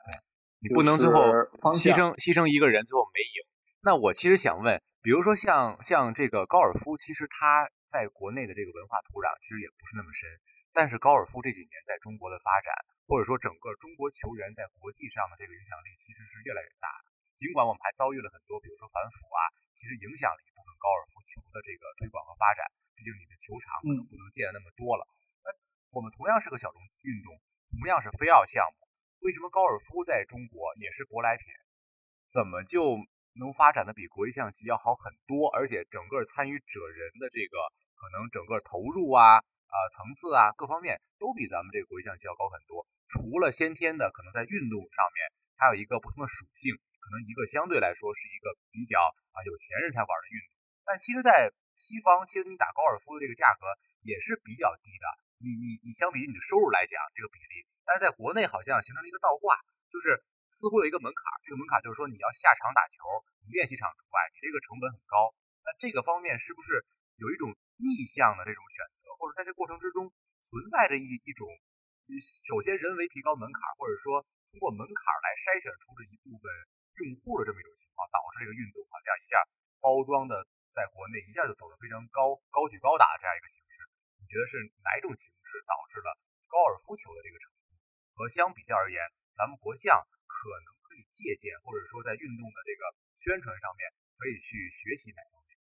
[0.61, 1.25] 你不能最后
[1.73, 3.37] 牺牲牺牲一个人，最后没赢。
[3.81, 10.29] 那我其实想问，比如说像像这个高尔夫，其实它在国内的这个文化土壤其实也不是那么深，
[10.71, 12.71] 但是高尔夫这几年在中国的发展。
[13.11, 17.11] 或者说，整个中国球员在国际上的这个影响力其实是越来越大的。
[17.35, 22.63] 尽管我们还遭遇了很多，比如说反腐啊，其实影响了一部分高尔夫球的这个推广和发展。
[22.95, 25.03] 毕竟你的球场可能不能建的那么多了。
[25.43, 25.51] 那
[25.91, 27.35] 我们同样是个小众运动，
[27.75, 28.87] 同样是非奥项目，
[29.21, 31.45] 为什么高尔夫在中国也是舶来品，
[32.29, 32.97] 怎么就
[33.39, 35.49] 能发展的比国际象棋要好很多？
[35.49, 37.57] 而且整个参与者人的这个
[37.95, 39.41] 可能整个投入啊。
[39.71, 42.83] 啊、层次啊，各方面都比咱们这个国际象棋要高很多。
[43.07, 48.99] 除了先天的，可能在运动上面，它有一个不同的属性，可能一个相对来说是一个比较
[49.31, 50.51] 啊有钱人才玩的运动。
[50.83, 53.63] 但其实，在西方，其实你打高尔夫的这个价格
[54.03, 55.07] 也是比较低的。
[55.39, 59.59] 你你你相比于你的收入来讲，这个比例，但是在国内好像形成了一个倒挂，
[59.91, 60.15] 就是
[60.55, 63.03] 似乎有一个门槛，这个门槛就是说你要下场打球，
[63.43, 65.35] 你练习场除外，你这个成本很高。
[65.67, 66.79] 那这个方面是不是
[67.19, 69.11] 有一种逆向的这种选择？
[69.19, 70.07] 或者在这过程之中
[70.39, 71.51] 存在着一一种，
[72.47, 74.23] 首先人为提高门槛，或者说
[74.55, 76.47] 通过门槛来筛选出的一部分
[77.03, 79.35] 用户的这么一种情况，导致这个运动啊这样一下
[79.83, 83.83] 包装的在国内一下就走得非常高高举高打这样一个形式。
[84.15, 86.15] 你觉得是哪种形式导致了
[86.47, 87.50] 高尔夫球的这个成？
[88.21, 89.01] 和相比较而言，
[89.33, 89.97] 咱们国象
[90.29, 92.81] 可能可以借鉴，或者说在运动的这个
[93.17, 93.89] 宣传上面
[94.21, 95.57] 可以去学习哪方面？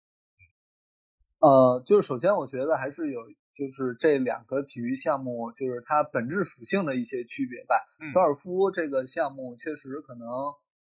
[1.39, 3.23] 呃，就是首先我觉得还是有。
[3.51, 7.75] 就是这两个体育项目，就是它本质属性的一些区别吧。
[7.99, 10.29] 嗯，高尔夫这个项目确实可能，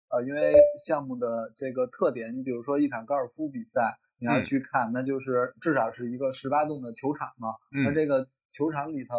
[0.10, 7.50] 呃，因为项目的这个特点，你比如说一场高尔夫比赛，你要去看，那就是至少是一个十八洞的球场嘛。
[7.72, 9.16] 嗯，那这个球场里头，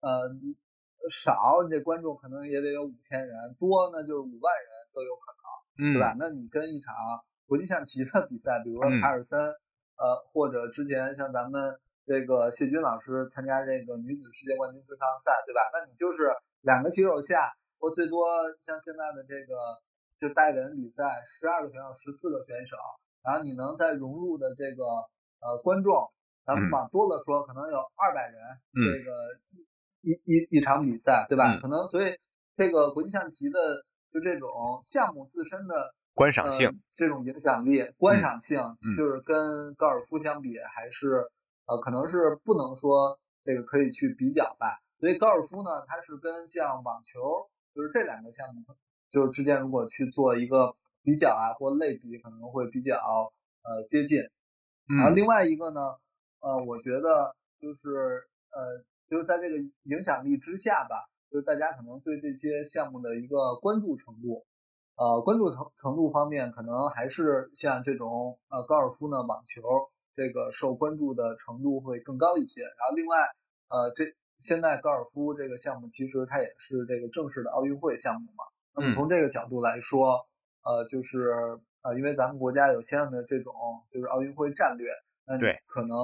[0.00, 0.28] 呃，
[1.10, 5.32] 少你这观众可能也得有五千人，多那就是五万人都有可
[5.84, 6.12] 能，对吧？
[6.14, 6.94] 嗯，那你跟一场
[7.46, 9.52] 国际象棋的比赛，比如说卡尔森，嗯，
[9.96, 11.78] 呃，或者之前像咱们。
[12.06, 15.62] 这个谢军老师参加这个女子世界冠军对抗赛，对吧？
[15.72, 18.28] 那你就是两个棋手下，或最多
[18.60, 19.56] 像现在的这个
[20.20, 22.76] 就带人比赛，十二个选手，十四个选手，
[23.24, 24.84] 然后你能再融入的这个
[25.40, 26.12] 呃观众，
[26.44, 28.36] 咱们往多了说，可能有二百人，
[28.76, 29.10] 这个
[30.04, 31.58] 一一一场比赛，对吧？
[31.60, 32.18] 可能所以
[32.56, 38.60] 这个国际象棋的就这种项目自身的观赏性，这种影响力，观赏性
[38.96, 41.30] 就是跟高尔夫相比还是。
[41.66, 48.76] 呃，可能是不能说这个可以去比较吧，所以高尔夫呢，它是跟像网球，就是这两个项目，
[49.08, 54.28] 就是之间如果去做一个比较啊或类比，可能会比较呃接近。
[54.86, 55.80] 然后另外一个呢，
[56.40, 64.44] 呃，我觉得就是呃就是在这个影响力之下吧，就是大家可能对这些项目的一个关注程度，
[64.96, 69.62] 呃，关注程程度方面，可能还是像这种呃高尔夫呢，网球。
[70.16, 72.62] 这个受关注的程度会更高一些。
[72.62, 73.18] 然后另外，
[73.68, 78.44] 呃，这现在高尔夫这个项目其实它也是这个正式的奥运会项目嘛。
[78.76, 80.28] 那么从这个角度来说，
[80.62, 83.52] 呃，就是呃，因为咱们国家有相应的这种
[83.90, 84.88] 就是奥运会战略，
[85.26, 85.98] 那对，可能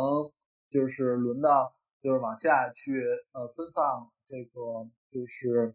[0.68, 5.74] 就是轮到就是往下去呃分放这个就是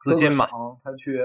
[0.00, 0.46] 资金嘛，
[0.82, 1.20] 他去。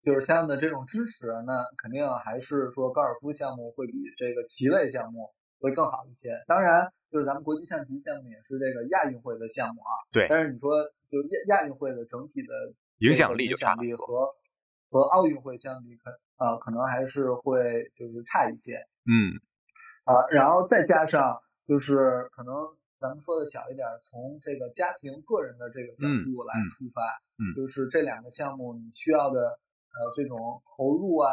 [0.00, 6.30] 就是相应的这种支持，那肯定还是说高尔夫项目会比这个棋类项目会更好一些。
[6.46, 9.90] 当然，就是咱们国际象棋项目也是这个亚运会的项目啊。
[10.12, 10.26] 对。
[10.30, 12.48] 但是你说，就亚亚运会的整体的
[12.98, 14.30] 影响力，影响力和
[14.88, 18.76] 和奥运会相比，可呃可能还是会就是差一些。
[19.04, 19.34] 嗯。
[20.04, 22.54] 啊，然后再加上就是可能
[22.98, 27.02] 咱们说的小一点，从这个家庭个人的这个角度来出发，
[27.38, 29.58] 嗯，嗯，就是这两个项目你需要的。
[29.88, 31.32] 呃，这种投入啊，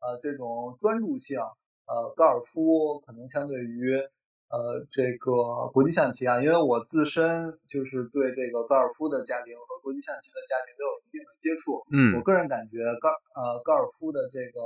[0.00, 3.94] 呃，这种专注性，呃，高尔夫可能相对于
[4.48, 14.58] 呃这个国际象棋啊，因为我自身就是对这个高尔夫的家庭和国际象棋的家庭都有一定的接触，嗯，我个人感觉高呃高尔夫的这个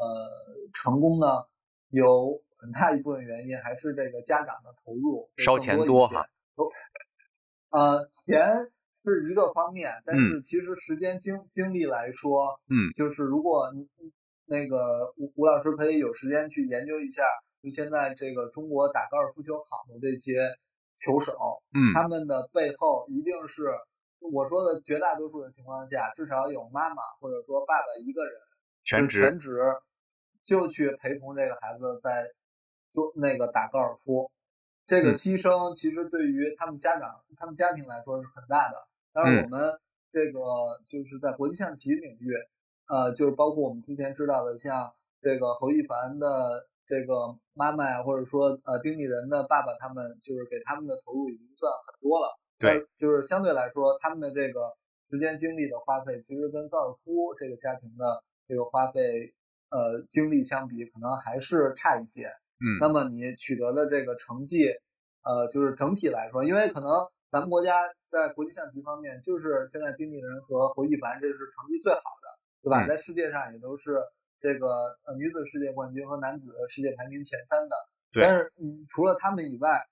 [0.00, 0.26] 呃
[0.72, 1.44] 成功呢，
[1.90, 6.26] 有很大一部分原因还是这个家长的投入，烧钱多哈，
[7.70, 8.70] 呃钱。
[9.08, 13.86] 是一个方面，但是其实时间精精力来说，嗯，就是如果你
[14.46, 17.22] 那个吴吴老师可以有时间去研究一下，
[17.62, 20.58] 就现在这个中国打高尔夫球好的这些
[20.96, 23.78] 球手，嗯，他们的背后一定是
[24.18, 28.32] 我说的绝大多数的情况下，至少有妈妈或者说爸爸一个人
[28.82, 29.20] 全职。
[29.20, 29.56] 全职
[30.46, 32.30] 就去陪同这个孩子在
[32.90, 34.30] 做那个打高尔夫。
[34.86, 38.86] 这个牺牲其实对于他们家长、他们家庭来说是很大的。
[39.12, 39.80] 当然，我们
[40.12, 40.40] 这个
[40.88, 42.32] 就是在国际象棋领域，
[42.86, 52.38] 呃，就是包括我们之前知道的，像这个侯一凡的这个妈妈呀，或者说呃丁立人的爸爸，他们就是给他们的投入已经算很多了。
[52.58, 54.76] 对，就是相对来说，他们的这个
[55.10, 59.34] 时间精力的花费，其实跟高尔夫这个家庭的这个花费
[59.70, 62.32] 呃经历相比，可能还是差一些。
[62.58, 64.70] 嗯，那么你取得的这个成绩，
[65.22, 66.88] 呃，就是整体来说，因为可能
[67.30, 72.28] 咱们国家在国际象棋方面，就是现在丁立人和侯一凡这是成绩最好的，
[72.62, 72.86] 对吧？
[72.86, 74.00] 嗯、在世界上也都是
[74.40, 77.76] 这个呃女子世界冠军和男子世界排名前三的。
[78.12, 78.22] 对。
[78.22, 79.84] 但是嗯，除了他们以外，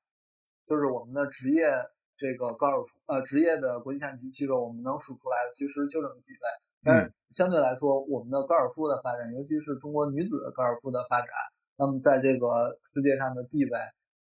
[0.64, 1.68] 就是我们的职业
[2.16, 6.38] 这个高尔夫呃职业的国际象棋棋手，我们能数出来的其实就这么几位。
[6.84, 11.28] 但是相对来说，我们的高尔夫的发展，尤其是中国女子的高尔夫的发展。
[11.76, 13.70] 那么在这个世界上的地位，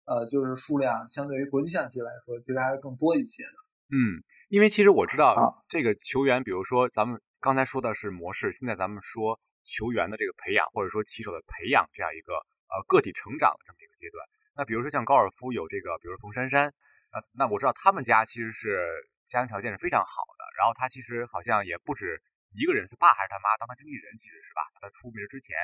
[0.05, 3.51] 呃，就是数量相对于国际象棋来说，其实还是更多一些的。
[3.93, 14.25] 嗯，因为其实我知道这个球员，比如说咱们刚才说的是模式，现在咱们说球员的这个培养，或者说棋手的培养这样一个呃个体成长的这么一个阶段。
[14.55, 16.73] 那比如说像高尔夫有这个，比如说冯珊珊，
[17.11, 18.89] 呃，那我知道他们家其实是
[19.27, 22.23] 家庭条件是非常好的，然后他其实好像也不止
[22.55, 24.63] 一个人，是爸还是他妈当他经纪人，其实是吧？
[24.79, 25.55] 他出名之前。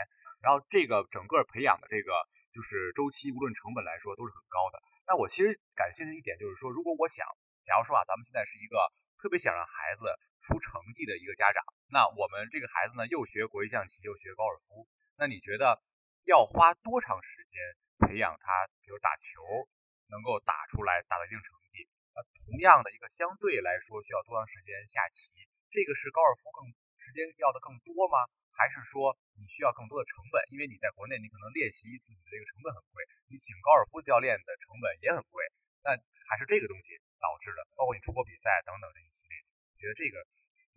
[0.43, 2.11] 然后这个整个培养的这个
[2.51, 4.81] 就是周期，无论成本来说都是很高的。
[5.07, 7.25] 那我其实感兴趣一点就是说，如果我想，
[7.63, 8.75] 假如说啊，咱们现在是一个
[9.21, 10.03] 特别想让孩子
[10.41, 15.79] 出成绩的一个家长，那我们这个孩子呢又学国际象棋又学高尔夫，那你觉得
[16.25, 19.69] 要花多长时间培养他，比如打球
[20.09, 21.87] 能够打出来打到一定成绩？
[22.17, 25.47] 那同样的一个相对来说需要多长时间下棋？
[25.71, 26.67] 这个是高尔夫更
[27.11, 28.15] 时间要的更多吗？
[28.55, 35.43] 还是说你需要更多的成本，因为你在国内你可能练习一次你的这个成本很贵，你请高尔夫教练的成本也很贵，
[35.83, 35.91] 那
[36.31, 39.35] 还是这个东西导致的，包括你出国比赛等等这一系列，
[39.75, 40.23] 你觉得这个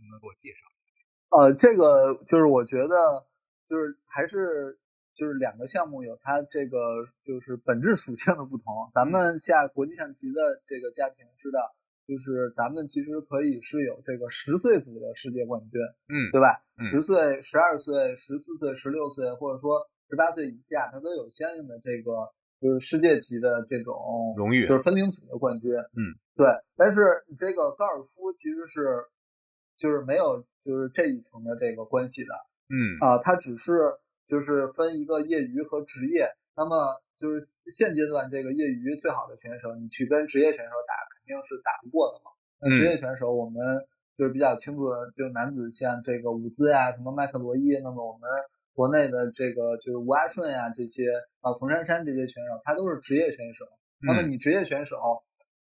[0.00, 0.98] 能不能给我介绍一下？
[1.30, 3.28] 呃，这个就是我觉得
[3.68, 4.80] 就是还是
[5.14, 11.74] 就是两个项目有它这个就是本质属性的不同，咱们下国际象棋的这个家庭知道。
[12.06, 16.62] 就是咱们其实可以是有这个十岁组的世界冠军，嗯，对吧？
[16.76, 22.28] 嗯，十岁、十二岁、十四岁、十六岁，或者说十八岁以下，他都有相应的这个
[22.60, 25.72] 就是世界级的这种荣誉，就是分龄组的冠军。
[25.74, 26.48] 嗯，对。
[26.76, 27.00] 但是
[27.38, 29.06] 这个高尔夫其实是
[29.76, 32.34] 就是没有就是这一层的这个关系的。
[32.68, 33.94] 嗯啊，它只是
[34.26, 36.30] 就是分一个业余和职业。
[36.56, 37.40] 那么就是
[37.70, 40.94] 现阶段这个业余最好的选手，你去跟职业选手打。
[41.24, 42.36] 肯定是打不过的嘛。
[42.60, 43.56] 那职业选手我们
[44.18, 48.28] 就是比较清楚的，就是男子像这个伍兹呀，什么麦克罗伊，那么我们
[48.74, 51.08] 国内的这个就是吴阿顺呀，这些
[51.40, 53.64] 啊冯珊珊这些选手，他都是职业选手。
[54.02, 54.98] 那么你职业选手，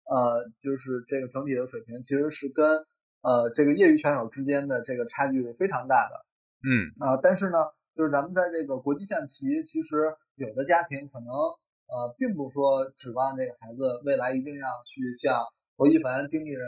[0.02, 2.66] 呃，就是这个整体的水平其实是跟
[3.22, 6.26] 呃这个业余选手之间的这个差距是非常大的。
[6.66, 7.59] 嗯啊，但是呢，
[7.94, 11.28] 就是咱们在这个国际象棋，其实有的家庭可能。
[11.92, 15.44] 呃，并不说指望这个孩子未来一定要去像
[15.76, 16.66] 侯一凡、丁立人、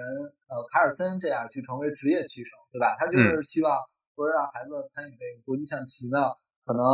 [0.52, 2.94] 呃卡尔森这样去成为职业棋手，对吧？
[2.98, 3.80] 他就是希望
[4.16, 6.18] 说让孩子参与这个国际象棋呢，
[6.66, 6.84] 可能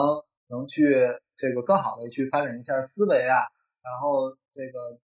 [0.47, 0.95] 能去
[1.37, 3.51] 这个更好的去发展一下思维啊，
[3.83, 5.01] 然后这个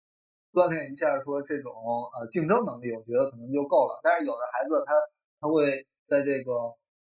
[0.52, 1.70] 锻炼一下说这种
[2.18, 4.00] 呃竞争能力，我觉得可能就够了。
[4.02, 4.94] 但是有的孩子他
[5.38, 6.74] 他会在这个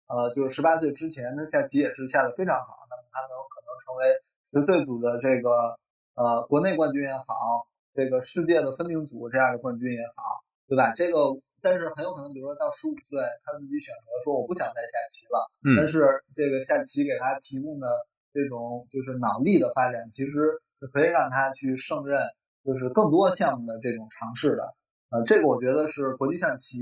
[0.07, 4.21] 呃就是十八岁之前，他下棋也是下的非常好，那么他能可能成为
[4.53, 5.79] 十岁组的这个。
[6.17, 10.93] 呃，国内冠军也好，这个世界的分龄组这样的冠军也好，对吧？
[10.95, 11.19] 这个
[11.61, 15.51] 但是很有可能，比如说到十五岁，他自己选择说我不想再下棋了。
[15.67, 15.75] 嗯。
[15.77, 17.89] 但是这个下棋给他提供的
[18.33, 20.31] 这种就是脑力的发展，其实
[20.79, 22.23] 是可以让他去胜任
[22.65, 24.73] 就是更多项目的这种尝试的。
[25.11, 26.79] 呃，这个我觉得是国际象棋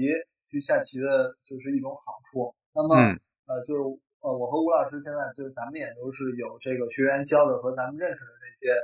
[0.50, 2.54] 去下棋的就是一种好处。
[2.74, 3.80] 那么、嗯、呃，就是
[4.20, 8.74] 呃，我和吴老师现在就是咱们也都是有这个学员教的和咱们认识的这些。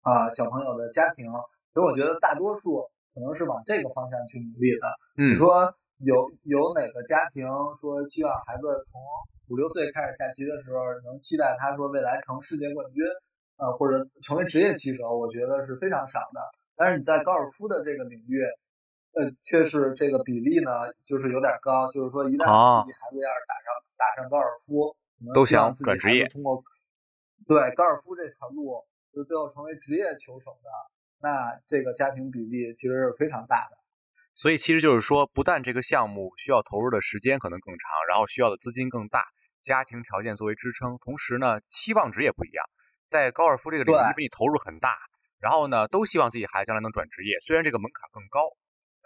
[0.00, 1.26] 啊，小朋友的家庭，
[1.74, 4.86] 所以我觉得大多数可能是往这个方向去努力的。
[5.18, 7.44] 嗯，你说有有哪个家庭
[7.80, 9.02] 说希望孩子从
[9.50, 13.04] 五六岁开始下棋的时候，能期待他说未来成世界冠军，
[13.58, 15.18] 呃，或者成为职业棋手？
[15.18, 16.40] 我觉得是非常少的。
[16.76, 18.40] 但是你在高尔夫的这个领域，
[19.14, 24.94] 呃，确实这个比例呢，就是有点高，就是说一旦自己孩子要是打上、啊、打上高尔夫，
[25.34, 26.62] 都想转职业，通过
[27.46, 30.70] 对高尔夫这条路，就最后成为职业球手的，
[31.20, 33.78] 那这个家庭比例其实是非常大的。
[34.36, 39.24] 所以其实就是说，不但这个项目需要投入的时间可能更长，然后需要的资金更大，
[39.64, 42.64] 家庭条件作为支撑，同时呢，期望值也不一样。
[43.08, 44.94] 在高尔夫这个领域，因为你投入很大，
[45.40, 48.46] 然后呢，都希望自己孩子将来能转职业，虽然这个门槛更高。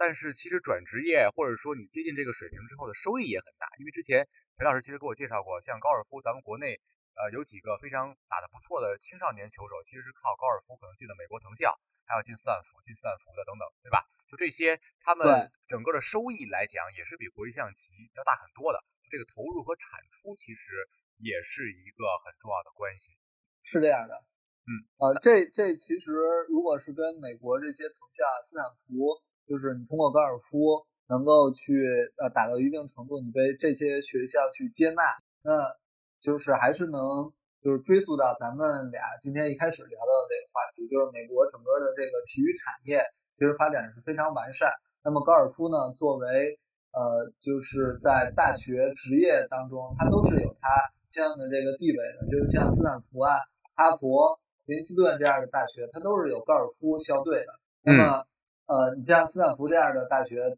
[0.03, 4.27] 但是其实转职业或者说你接近这个水平之后的收益也很大，因为之前
[4.59, 6.83] 裴老师其实给我介绍过，像高尔夫，咱们国内
[7.15, 14.03] 呃有几个非常打得不错的青少年球手，其实是靠高尔夫可能进了美国藤校，还有进斯坦福、进斯坦福的等等，对吧？
[14.27, 18.83] 就这些，他们整个的收益来讲也是比国际象棋要大很多的。
[19.07, 20.91] 这个投入和产出其实
[21.23, 23.15] 也是一个很重要的关系。
[23.63, 24.19] 是这样的，
[24.67, 26.11] 嗯，呃，这这其实
[26.51, 29.23] 如果是跟美国这些藤校、斯坦福。
[29.47, 31.73] 就是你通过高尔夫能够去
[32.17, 35.03] 呃打到一定程度，你被这些学校去接纳，
[35.43, 35.75] 那
[36.21, 37.33] 就是还是能
[37.63, 43.03] 就是追溯到咱们俩今天一开始聊到的这个话题，就是美国整个的这个体育产业
[43.39, 44.71] 其实发展是非常完善。
[45.05, 46.59] 那么高尔夫呢，作为
[46.93, 50.69] 呃就是在大学职业当中，它都是有它
[51.09, 53.35] 相应的这个地位的，就是像斯坦福啊、
[53.75, 57.53] 哈佛、林斯顿这样的大学，它都是有高尔夫校队的。
[57.83, 58.25] 那么
[58.73, 60.57] 呃，你像斯坦福这样的大学，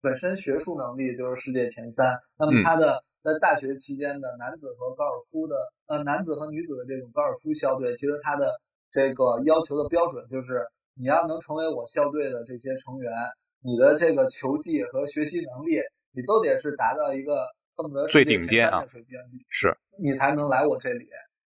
[0.00, 2.18] 本身学术能力就是世界前三。
[2.38, 5.54] 那么它的在大学期间的男子和高尔夫的
[5.86, 8.48] 呃男子和女子的这种高尔夫校队，其实它的
[8.90, 13.12] 这个要求的标准就是，你要能成为我校队的这些成员，
[13.60, 15.76] 你的这个球技和学习能力，
[16.10, 17.36] 你都得是达到一个
[17.76, 19.18] 恨不得最顶尖啊水平，
[19.50, 21.04] 是，你才能来我这里，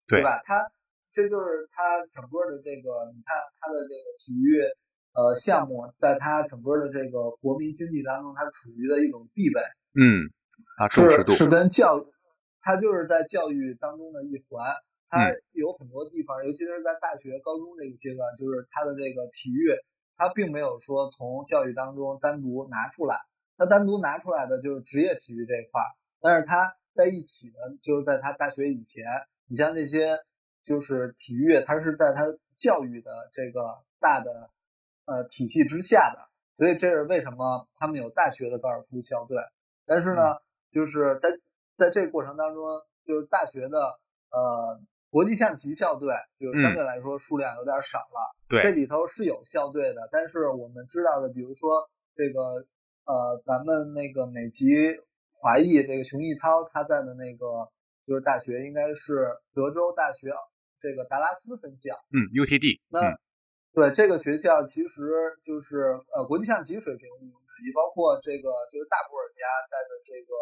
[0.06, 0.44] 对，对吧？
[0.46, 0.70] 他
[1.12, 4.62] 这就是他整个的这个，你看他的这个体育。
[5.18, 9.62] 呃，项目在它整个的这个国民经济当中，它处于的一种地位，
[9.98, 10.30] 嗯，
[10.78, 12.06] 啊，重视度是是跟教育，
[12.62, 14.76] 它就是在教育当中的一环，
[15.10, 19.74] 它有很多地方，嗯、尤其是在大学、高中这一阶段，就是它的这个体育，
[20.18, 23.18] 它并没有说从教育当中单独拿出来，
[23.58, 25.82] 它单独拿出来的就是职业体育这一块，
[26.22, 29.04] 但是它在一起的，就是在它大学以前，
[29.50, 30.20] 你像这些
[30.64, 32.22] 就是体育，它是在它
[32.56, 34.52] 教育的这个大的。
[35.08, 36.28] 呃，体系之下的，
[36.58, 39.38] 所以这是为什么他们有大学的高尔夫校队。
[39.86, 40.36] 但是呢，
[40.70, 41.30] 就是在
[41.78, 42.66] 在这个过程当中，
[43.06, 43.80] 就是大学的
[44.32, 48.36] 呃国际象棋校队，就相对来说数量有点少了。
[48.50, 52.68] 对，这里头是有校队的，但是我们知道的，比如说这个
[53.06, 54.68] 呃咱们那个美籍
[55.34, 57.72] 华裔这个熊毅涛他在的那个
[58.04, 60.34] 就是大学应该是德州大学
[60.82, 61.96] 这个达拉斯分校。
[62.12, 62.82] 嗯，UTD。
[62.90, 63.18] 那。
[63.78, 70.34] 嗯对这个学校，其实就是呃国际象棋水平毋庸置疑，包括这个就是大布尔加在的这个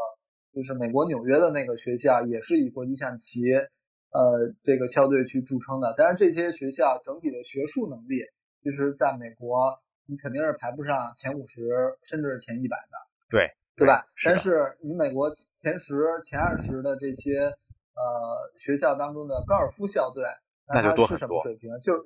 [0.56, 5.94] 就是美国纽约的那个学校，也是以国际象棋呃这个校队去著称的。
[5.98, 8.24] 但是这些学校整体的学术能力，
[8.64, 11.68] 其实在美国你肯定是排不上前五十，
[12.04, 12.96] 甚至是前一百的。
[13.30, 14.08] 对，对吧？
[14.16, 20.24] 是但是你美国前十、前二十的这些呃学校当中的高尔夫校队，
[20.70, 21.78] 那它是什么水平？
[21.82, 22.02] 就。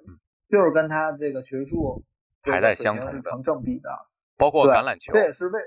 [0.49, 2.03] 嗯就是跟他这个学术
[2.41, 3.89] 还在相同的，成正比的，
[4.35, 5.61] 包括橄榄球，这也是为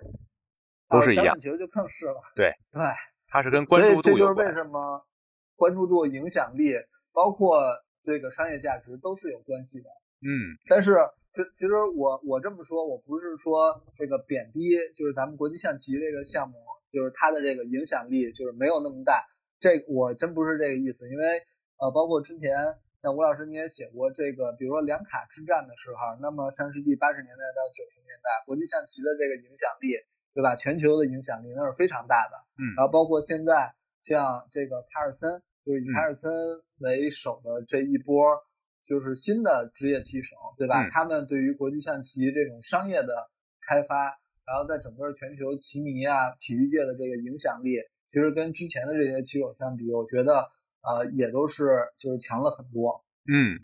[0.89, 2.83] 都是一样，橄榄球就更是了，对对，
[3.29, 5.07] 它是跟关注度有关，所以这就是为什么
[5.55, 6.75] 关注度、影响力，
[7.15, 7.63] 包括
[8.03, 9.89] 这个商业价值都是有关系的。
[10.21, 10.97] 嗯，但是
[11.33, 16.57] 其其实我我这么说，我不是说这个贬低，就是咱们国际象棋这个项目，
[16.91, 19.23] 就是它的这个影响力就是没有那么大，
[19.61, 21.25] 这我真不是这个意思，因为
[21.79, 22.51] 呃，包括之前。
[23.03, 29.99] 像吴老师你也写过这个，比如说两卡之战的时候，那么上世纪八十年代到九十年代，国际象棋的这个影响力，
[30.35, 30.55] 对吧？
[30.55, 32.39] 全球的影响力那是非常大的。
[32.63, 32.79] 嗯。
[32.79, 36.31] 然后包括现在像这个卡尔森，就是以卡尔森
[36.79, 38.39] 为首的这一波，
[38.85, 40.87] 就是新的职业棋手，对吧？
[40.87, 40.91] 嗯。
[40.93, 43.33] 他们对于国际象棋这种商业的
[43.67, 50.53] 开发，然后在整个全球棋迷啊、体育界的这个影响力，其实跟之前的这些棋手相比，我觉得。
[50.83, 53.05] 呃，也都是就是强了很多。
[53.27, 53.59] 嗯，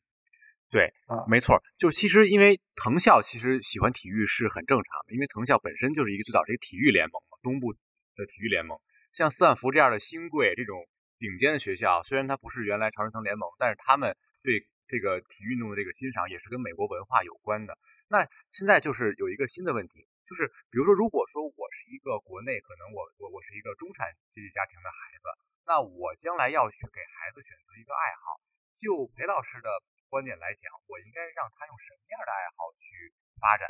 [0.70, 8.78] 对，啊，没错，就其实因为藤校其实喜欢体育是很正常的，因为藤校本身就是一个最早是一个体育联盟嘛，东部的体育联盟。
[9.12, 10.86] 像斯坦福这样的新贵这种
[11.18, 17.76] 顶尖的学校，虽然它不是原来常春藤联盟，但是他们对这个体育运动的这个欣赏也是跟美国文化有关的。
[18.06, 25.26] 那现在就是有一个新的问题，就是比如说，如果说我是一个国内，可能我我我是一个中产阶级家庭的孩子。
[25.68, 28.40] 那我将来要去给孩子选择一个爱好，
[28.80, 29.68] 就裴老师的
[30.08, 33.68] 观点来讲，我应该让他用什么样的爱好去发展？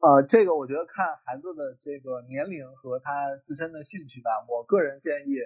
[0.00, 4.44] 呃，这个我觉得看孩子的这个年龄和他自身的兴趣吧。
[4.48, 5.36] 我个人建议，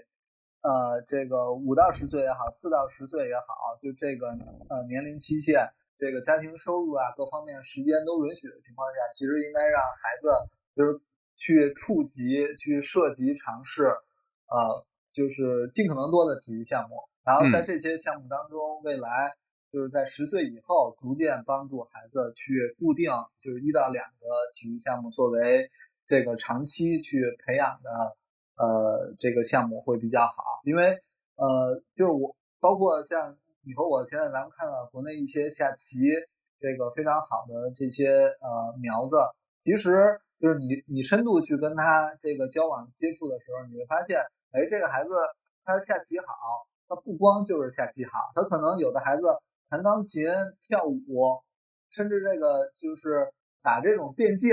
[0.63, 4.31] 呃，这个五到十岁也好，四到十岁也好，就这个
[4.71, 10.31] 呃年龄期限，这个家庭收入啊各方面时间都允许的情况下，其实应该让孩子
[10.75, 11.03] 就是
[11.37, 13.83] 去触及、去涉及、尝试，
[14.47, 14.87] 呃，
[15.19, 16.95] 就是尽可能多的体育项目。
[17.27, 19.35] 然后在这些项目当中，未来。
[19.71, 25.69] 就是在十岁以后，逐渐帮助孩子去固定，就是一到两个体育项目作为
[26.07, 28.17] 这个长期去培养的
[28.57, 31.03] 呃这个项目会比较好，因为
[31.37, 35.99] 呃就是我包括像你和我现在咱们看到国内一些下棋
[36.61, 39.17] 这个非常好的这些呃苗子，
[39.65, 45.11] 其实就是你你深度去跟他这个交往接触的时候，你会发现，哎，这个孩子
[45.65, 46.27] 他下棋好，
[46.89, 49.23] 他不光就是下棋好，他可能有的孩子。
[49.71, 50.25] 弹钢琴、
[50.67, 51.45] 跳舞，
[51.91, 53.29] 甚至这个就是
[53.63, 54.49] 打这种电竞，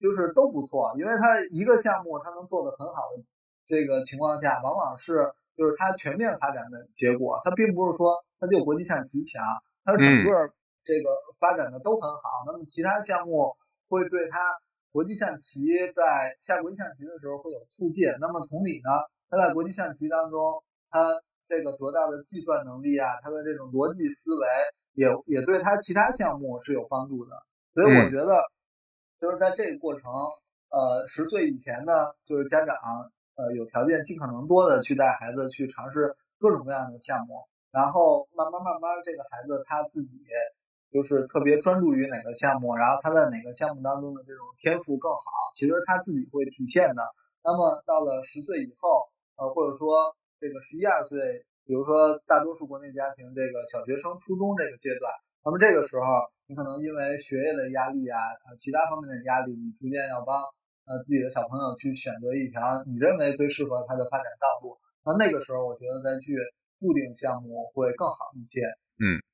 [0.00, 0.94] 就是都不错。
[0.96, 3.22] 因为他一个项目他能做的很好的
[3.66, 7.42] 这个情况下，往往是就是他全面发展的结果。
[7.44, 9.44] 他并不是说他就国际象棋强，
[9.84, 12.22] 他整个这个发展的都很好。
[12.46, 13.56] 那么其他项目
[13.90, 14.40] 会对他
[14.90, 18.08] 国际象棋在下国际象棋的时候会有促进。
[18.20, 18.90] 那么同理呢，
[19.28, 21.22] 他在国际象棋当中，他。
[21.48, 24.48] 这个得到的计算能力啊，他的这种逻辑思维
[24.94, 27.36] 也也对他其他项目是有帮助的，
[27.72, 28.42] 所以我觉得
[29.20, 30.10] 就是在这个过程，
[30.70, 31.92] 呃，十岁以前呢，
[32.24, 32.74] 就是家长
[33.36, 40.18] 呃有条件尽可能多的去带孩子去尝试各种各样的项目，然后慢慢慢慢这个孩子他自己
[40.90, 45.20] 就是特别专注于哪个项目，然后他在哪个项目当中的这种天赋更好，
[45.54, 47.04] 其实他自己会体现的。
[47.44, 49.06] 那么到了十岁以后，
[49.36, 50.16] 呃，或者说。
[50.38, 51.16] 这个十一二岁，
[51.64, 55.10] 比如说大多数国内家庭，这个小学生、初中这个阶段，
[55.42, 56.04] 那么这个时候，
[56.46, 60.36] 你可能因为学业的压力啊，呃，其他方面的压力，你逐渐要帮
[60.84, 64.76] 呃自己的小朋友去选择一条你认为最适合他的发展道路。
[65.08, 66.36] 那那个时候，我觉得再去
[66.78, 68.60] 固定项目会更好一些。
[69.00, 69.24] 嗯，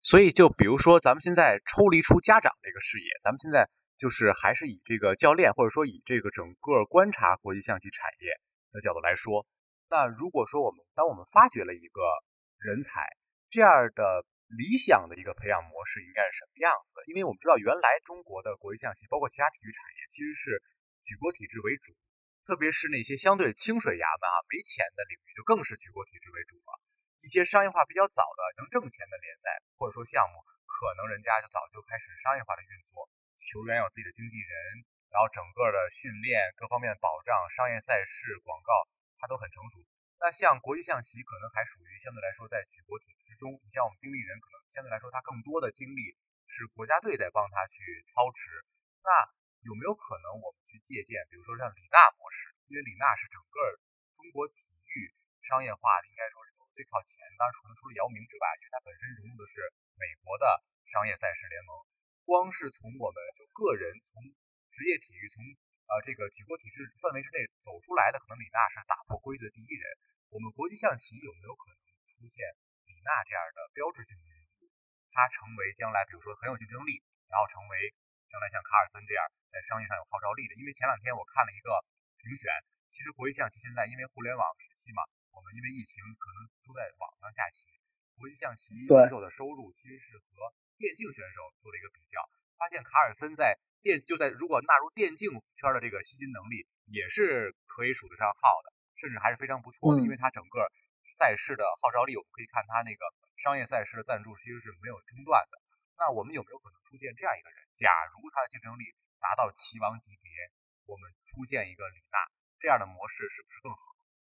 [0.00, 3.68] 所以就比如说，咱们现在抽离出家长这个视野，咱们现在
[4.00, 8.32] 就是还是以这个教练，或者说以这个整个观察国际象棋产业
[8.72, 9.46] 的角度来说。
[9.90, 12.00] 那如果说我们当我们发掘了一个
[12.58, 13.06] 人才，
[13.50, 17.02] 这样的理想的一个培养模式应该是什么样子？
[17.10, 20.62] 因为我们知道原来中国的国际象棋，包括其他体育产业，其实是
[21.02, 21.90] 举国体制为主，
[22.46, 26.70] 特别是那些相对清水衙门啊、没钱的领域，就更是举国体制为主了。
[27.22, 33.10] 一些商业化比较早的能挣钱的联赛或者说项目，可能人家就早就开始商业化的运作，
[33.42, 34.50] 球员有自己的经纪人，
[35.10, 38.72] 然后整个的训练各方面保障、商业赛事、广告。
[39.20, 39.84] 它都很成熟。
[40.16, 43.52] 那像国际象棋可能还属于相对来说在举国体制之中。
[43.52, 46.16] 你像我们丁立人，可能相对来说他更多的精力
[46.48, 48.64] 是国家队在帮他去操持。
[49.04, 49.12] 那
[49.60, 52.48] 有没有可能我们去借鉴，比如说像李娜模式？
[52.72, 53.60] 因为李娜是整个
[54.16, 54.56] 中国体
[54.88, 55.12] 育
[55.44, 57.20] 商业化，应该说是走最靠前。
[57.36, 59.68] 当然，可能除了姚明之外，因为他本身融入的是
[60.00, 60.48] 美国的
[60.88, 61.76] 商业赛事联盟。
[62.24, 64.24] 光是从我们就个人，从
[64.80, 65.44] 职业体育，从
[65.92, 69.84] 呃，这个举国体制范围之内走出来的，可能李娜是打破规则第一人。
[70.32, 71.76] 我们国际象棋有没有可能
[72.08, 72.40] 出现
[72.88, 74.72] 李娜这样的标志性的人物？
[75.12, 76.96] 他成为将来，比如说很有竞争力，
[77.28, 77.92] 然后成为
[78.32, 79.20] 将来像卡尔森这样
[79.52, 80.56] 在商业上有号召力的。
[80.56, 81.76] 因为前两天我看了一个
[82.16, 82.48] 评选，
[82.88, 85.04] 其实国际象棋现在因为互联网时期嘛，
[85.36, 87.68] 我们因为疫情可能都在网上下棋，
[88.16, 90.48] 国际象棋选手的收入其实是和
[90.80, 92.24] 电竞选手做了一个比较，
[92.60, 93.56] 发现卡尔森在。
[93.80, 98.68] 电就在如果纳入电竞圈的这个吸金能力，也是可以数得上号的，
[99.00, 100.68] 甚至还是非常不错的，因为他整个
[101.16, 103.00] 赛事的号召力，我们可以看他那个
[103.40, 105.56] 商业赛事的赞助其实是没有中断的。
[105.96, 107.56] 那我们有没有可能出现这样一个人？
[107.80, 108.84] 假如他的竞争力
[109.16, 110.28] 达到棋王级别，
[110.84, 112.20] 我们出现一个李娜
[112.60, 113.80] 这样的模式是不是更好？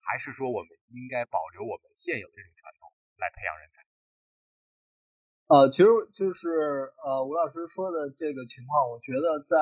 [0.03, 3.76] 还是说我们应该保留我们现有的这种传统来培养人才？
[5.47, 9.55] 呃，其实就是呃，吴老师说的这个情况，我觉得在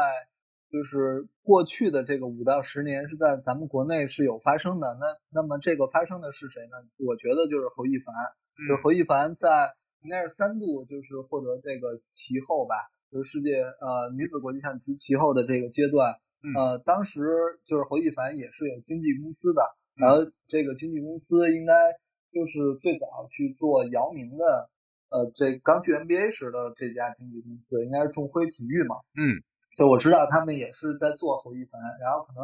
[0.71, 4.97] 就是过去的这个五到十年是在咱们国内是有发生的。
[4.99, 6.89] 那那么这个发生的是谁呢？
[6.97, 8.15] 我觉得就是侯一凡，
[8.67, 12.73] 就是侯一凡在应该是三度就是获得这个棋后吧，
[13.11, 16.15] 就是世界呃女子国际象棋棋后的这个阶段，
[16.57, 17.21] 呃，当时
[17.63, 19.61] 就是侯一凡也是有经纪公司的，
[19.95, 21.73] 然后这个经纪公司应该
[22.33, 24.71] 就是最早去做姚明的。
[25.09, 28.95] 呃，这刚去 NBA 时的这家经纪公司应该是众辉体育嘛？
[29.15, 29.39] 嗯，
[29.77, 32.43] 就我知道他们也是在做侯一凡，然后可能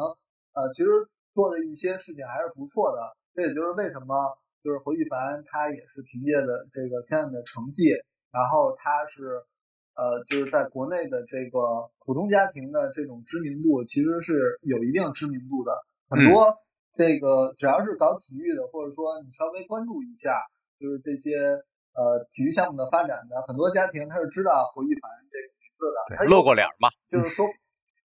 [0.54, 0.88] 呃，其实
[1.34, 3.16] 做的一些事情还是不错的。
[3.34, 4.14] 这也就是为什么
[4.62, 7.88] 就是侯一凡他也是凭借的这个现在的成绩，
[8.30, 9.42] 然后他是
[9.94, 15.72] 呃，就是在国内的这个普通家庭的这种知名度，其实是有一定知名度的。
[16.08, 16.56] 很多
[16.94, 20.32] 这个只要是搞体育的，或者说你稍微关注一下，
[20.78, 21.32] 就是这些
[21.94, 27.46] 呃体育项目的发展的，很多家庭他是知道侯一凡这个名字的，他露过脸嘛，就是说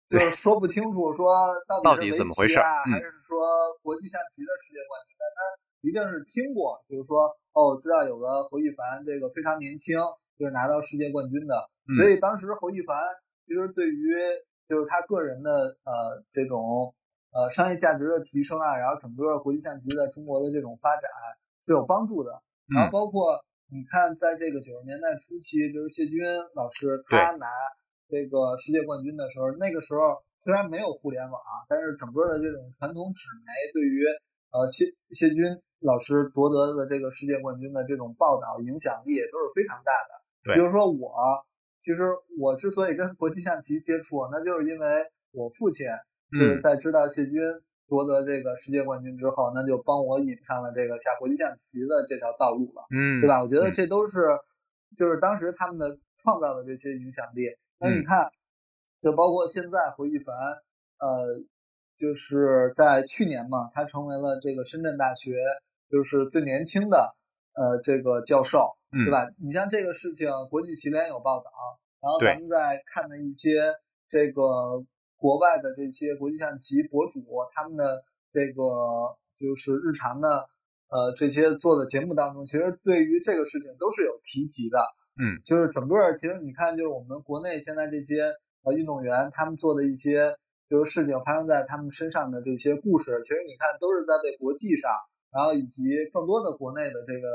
[0.07, 1.33] 就是说不清楚说
[1.67, 5.39] 到底是围棋啊，还是说国际象棋的世界冠军，但他
[5.81, 9.99] 一定是听过，就是说哦，知道有个侯一凡这个非常年轻。
[10.37, 11.67] 就是拿到世界冠军的，
[11.97, 12.95] 所以当时侯一凡
[13.47, 14.13] 其实对于
[14.69, 15.49] 就是他个人的
[15.83, 16.93] 呃这种
[17.33, 21.09] 呃商业价值的提升啊，然后整个国际象棋在中国的这种发展
[21.65, 22.43] 是有帮助的。
[22.67, 26.23] 然后包括你看，在这个九十年代初期，就是谢军
[26.55, 27.47] 老师他拿
[28.07, 34.05] 这个世界冠军的时候，那个时候虽然没有互联网，但是整个的这种传统纸媒对于
[34.51, 35.43] 呃谢谢军
[35.81, 40.55] 老师夺得的这个世界冠军的这种报道影响力也都是非常大的。
[40.55, 41.43] 比如说我，
[41.81, 45.87] 其实我之所以跟国际象棋接触，那就是因为我父亲
[46.31, 47.41] 就是在知道谢军
[47.87, 53.41] 夺得这个世界冠军之后，嗯、那就帮我引上了这个下国际象棋的这条道路了，嗯，对吧？
[53.41, 54.39] 我觉得这都是
[54.95, 57.49] 就是当时他们的创造的这些影响力。
[57.79, 58.31] 那你看，
[59.01, 60.35] 就包括现在胡一凡，
[60.99, 61.43] 呃，
[61.97, 65.37] 就是在去年嘛，他成为了这个深圳大学
[65.89, 67.15] 就是最年轻的
[67.53, 68.75] 呃这个教授。
[68.89, 69.27] 嗯，对吧？
[69.37, 71.51] 你像这个事情，国际棋联有报道，
[72.01, 73.73] 然后咱们在看的一些
[74.07, 74.85] 这个
[75.17, 77.21] 国外的这些国际象棋博主，
[77.53, 78.63] 他们的这个
[79.35, 80.47] 就是日常的
[80.89, 84.79] 呃这些做的节目当中，其实对于这个事情都是有提及的。
[85.19, 90.37] 嗯，就是整个其实你看，就是我们国内现在这些呃运动员他们做的一些
[90.69, 94.91] 就是事情发生在他们身上的这些故事，其实你看都是在被国际上，
[95.33, 97.27] 然后以及更多的国内的这个。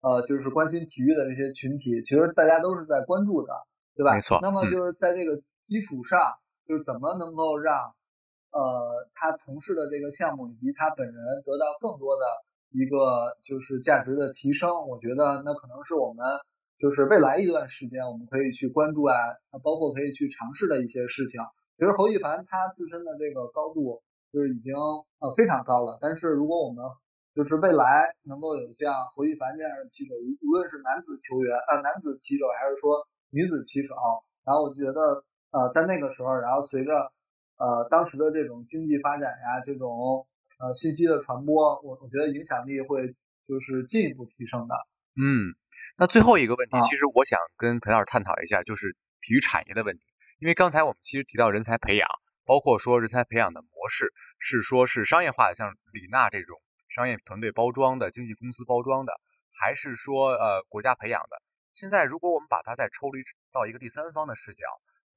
[0.00, 3.52] 呃，就是关心体育的这些群体，其实大家都是在关注的，
[3.96, 4.14] 对吧？
[4.14, 4.38] 没错。
[4.40, 7.94] 那么就是在这个基础上，嗯、就是怎么能够让
[8.52, 11.16] 呃他从事的这个项目以及他本人
[11.46, 12.22] 得到更多的
[12.70, 14.86] 一个就是价值的提升？
[14.86, 16.24] 我觉得那可能是我们
[16.76, 19.16] 就是未来一段时间我们可以去关注啊，
[19.64, 21.40] 包括可以去尝试的一些事情。
[21.78, 26.84] 其实侯一凡他自身的这个高度就是已经呃非常高了，但是如果我们
[27.34, 33.94] 就是未来能够有像侯一凡这样的棋手，无论是男子球员呃男子棋手，还是说女子棋手，
[34.44, 37.12] 然后我觉得呃在那个时候，然后随着
[37.58, 40.26] 呃当时的这种经济发展呀，这种
[40.58, 43.14] 呃信息的传播，我我觉得影响力会
[43.46, 44.74] 就是进一步提升的。
[45.16, 45.54] 嗯，
[45.96, 50.02] 那最后一个问题，啊、其实我想跟裴老师探讨一下，就是体育产业的问题，
[50.38, 52.08] 因为刚才我们其实提到人才培养，
[52.44, 56.60] 包括说人才培养的模式是说是商业化的，像李娜这种。
[56.96, 59.12] 商业团队包装的，经纪公司包装的，
[59.60, 61.36] 还是说呃国家培养的？
[61.74, 63.22] 现在如果我们把它再抽离
[63.52, 64.64] 到一个第三方的视角，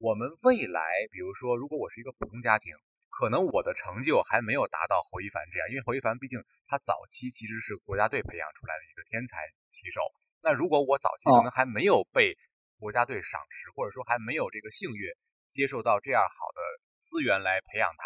[0.02, 0.82] 我们未来，
[1.12, 2.74] 比如说如果我是一个普通家庭，
[3.06, 10.02] 可能我的成就还没有达到侯一凡这样，因为侯一凡毕竟他早期其实是国家队培养出来的一个天才棋手。
[10.42, 12.34] 那如果我早期可能还没有被
[12.82, 15.06] 国家队赏识，或者说还没有这个幸运
[15.54, 16.58] 接受到这样好的
[17.06, 18.02] 资源来培养他，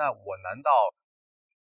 [0.00, 0.72] 那我难道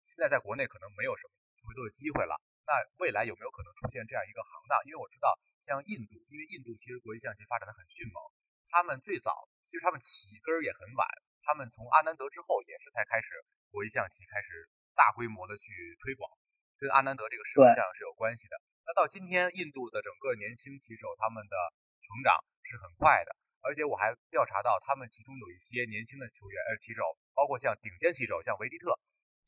[0.06, 1.34] 现在在国内可能没有什么？
[1.66, 2.38] 回头的机会了，
[2.70, 4.78] 那未来有没有可能出现这样一个行当？
[4.86, 5.26] 因为我知道，
[5.66, 8.22] 像印度，因为印度其实国际象棋发展的很迅猛，
[8.70, 9.34] 他们最早
[9.72, 11.08] 其实他们起根儿也很晚，
[11.40, 13.40] 他们从阿南德之后也是才开始
[13.72, 16.28] 国际象棋开始大规模的去推广，
[16.76, 18.60] 跟阿南德这个事实上是有关系的。
[18.84, 21.56] 那到今天，印度的整个年轻棋手他们的
[22.04, 22.36] 成长
[22.68, 23.32] 是很快的，
[23.64, 28.92] 而且我还调查到，他们其中有一些年轻的球员呃棋手，包括像顶尖棋手，像维迪特，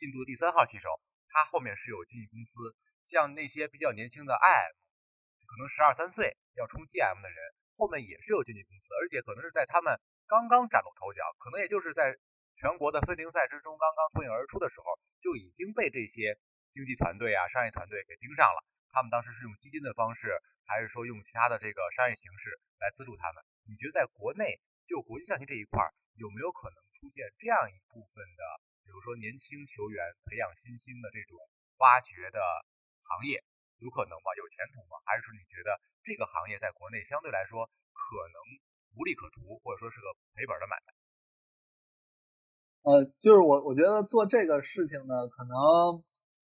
[0.01, 0.89] 印度第三号棋手。
[1.29, 2.73] 他后面是有经纪公司，
[3.05, 4.73] 像那些比较年轻的 IM，
[5.45, 7.39] 可能十二三岁要冲 GM 的人，
[7.77, 12.17] 后面也是有经纪公司，而且可能是在他们刚刚崭露头角，可能也就是在
[12.57, 16.39] 全国的分龄赛之中刚刚脱颖而出的时候，就已经被这些
[16.73, 18.65] 经纪团队啊、商业团队给盯上了。
[18.91, 23.43] 他们当时是用基金的方式，还是说用其他的这个商业形式来资助他们？
[23.67, 25.83] 你觉得在国内就国际象棋这一块，
[26.15, 28.43] 有没有可能出现这样一部分的？
[28.85, 31.37] 比如说年轻球员培养新星的这种
[31.79, 32.39] 挖掘的
[33.03, 33.43] 行业，
[33.83, 34.29] 有可能吗？
[34.37, 35.01] 有前途吗？
[35.05, 38.39] 还是说你觉得这个行业在国内相对来说可能
[38.97, 40.89] 无利可图，或者说是个赔本的买卖？
[42.83, 46.05] 呃，就是我我觉得做这个事情呢，可能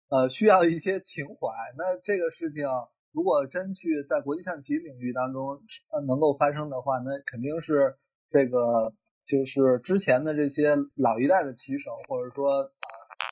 [0.10, 1.52] 呃需要一些情怀。
[1.78, 2.68] 那这个事情
[3.12, 5.62] 如果真去在国际象棋领域当中
[5.92, 7.98] 呃能够发生的话，那肯定是
[8.30, 8.94] 这个。
[9.28, 12.72] 就是之前的这些老一代的棋手，或者说呃，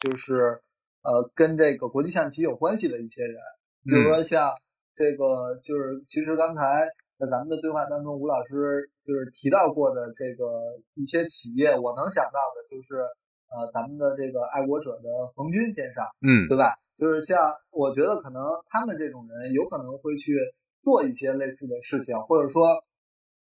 [0.02, 0.62] 就是
[1.04, 3.38] 呃跟这个国际象棋有关系的一些人，
[3.86, 4.52] 比如说像
[4.98, 13.08] 这个，就是其实刚才在咱们的对话当中，吴老师就是提到过的这个一些企业，我能想到的就是
[13.48, 16.76] 呃咱们的这个爱国者的冯军先生，嗯，对吧？
[16.98, 20.36] 就是像我觉得可能他们这种人有可能会去
[20.84, 22.84] 做一些类似的事情，或者说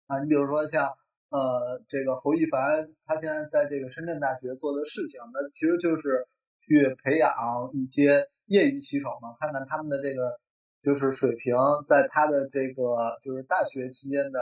[0.08, 0.90] 啊，你比如说像
[1.30, 6.28] 呃这个侯一凡，他现在在这个深圳大学做的事情，那其实就是
[6.62, 7.34] 去培养
[7.74, 10.38] 一些业余棋手嘛，看看他们的这个
[10.84, 11.56] 就是水平，
[11.88, 14.40] 在他的这个就是大学期间的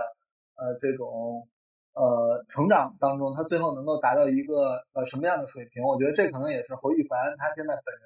[0.58, 1.48] 呃这种
[1.94, 5.84] 呃成长当中，他最后能够达到一个呃什么样的水平？
[5.84, 8.04] 我觉得这可能也是侯一凡他现在本人。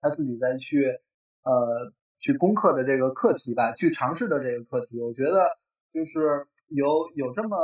[0.00, 1.00] 他自己在去
[1.44, 5.56] 呃去攻克的这个课题吧，去尝试的这个课题，我觉得
[5.90, 7.56] 就是有有这么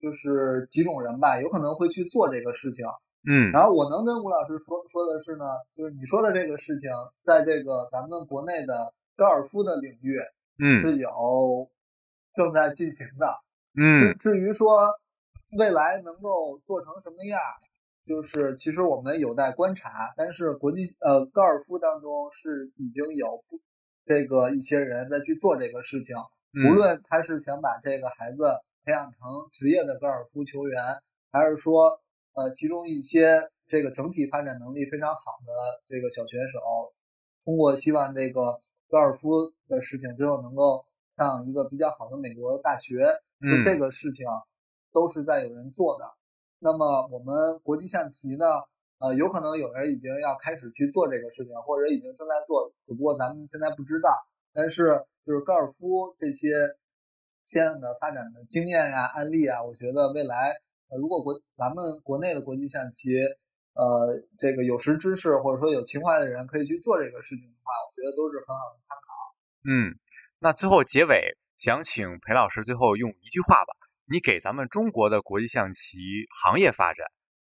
[0.00, 2.86] 就是几种人吧，有可能会去做这个事情。
[3.26, 5.46] 嗯，然后我能跟吴老师说说的是呢，
[5.76, 6.90] 就是你说的这个事情，
[7.24, 10.18] 在这个咱们国内的高尔夫的领域，
[10.58, 11.70] 嗯，是有
[12.34, 13.34] 正在进行的。
[13.76, 14.94] 嗯，至于说
[15.56, 17.40] 未来能够做成什么样？
[18.06, 23.42] 就是其实我们有待观察，但是国际呃高尔夫当中是已经有
[24.04, 26.14] 这个一些人在去做这个事情，
[26.52, 30.82] 嗯、无论他是想把这个孩子培养成职业的高尔夫球员，
[31.32, 31.98] 还是说
[32.34, 35.52] 呃其中一些这个整体发展能力非常好的
[35.88, 36.60] 这个小选手，
[37.46, 38.60] 通过希望这个
[38.94, 40.86] 高尔夫的事情最后能够
[41.16, 43.04] 上一个比较好的美国大学，
[43.40, 44.24] 就这个事情
[44.92, 46.04] 都是在有人做的。
[46.60, 48.46] 那么我们国际象棋呢，
[49.00, 54.10] 呃，有可能有人已经要开始去做这个事情，或者已经正在做，只不过咱们现在不知道。
[54.52, 56.54] 但是就是高尔夫这些
[57.44, 60.54] 现在的发展的经验呀、案例啊，我觉得未来
[60.88, 63.10] 呃如果国咱们国内的国际象棋，
[63.74, 69.34] 呃，这个有识之士或者说有情怀的人可以去做这个事情的话，我觉得都是很好的参考。
[69.66, 69.98] 嗯，
[70.38, 73.74] 那最后结尾想请裴老师最后用一句话吧。
[74.06, 75.96] 你给咱们中国的国际象棋
[76.42, 77.06] 行业发展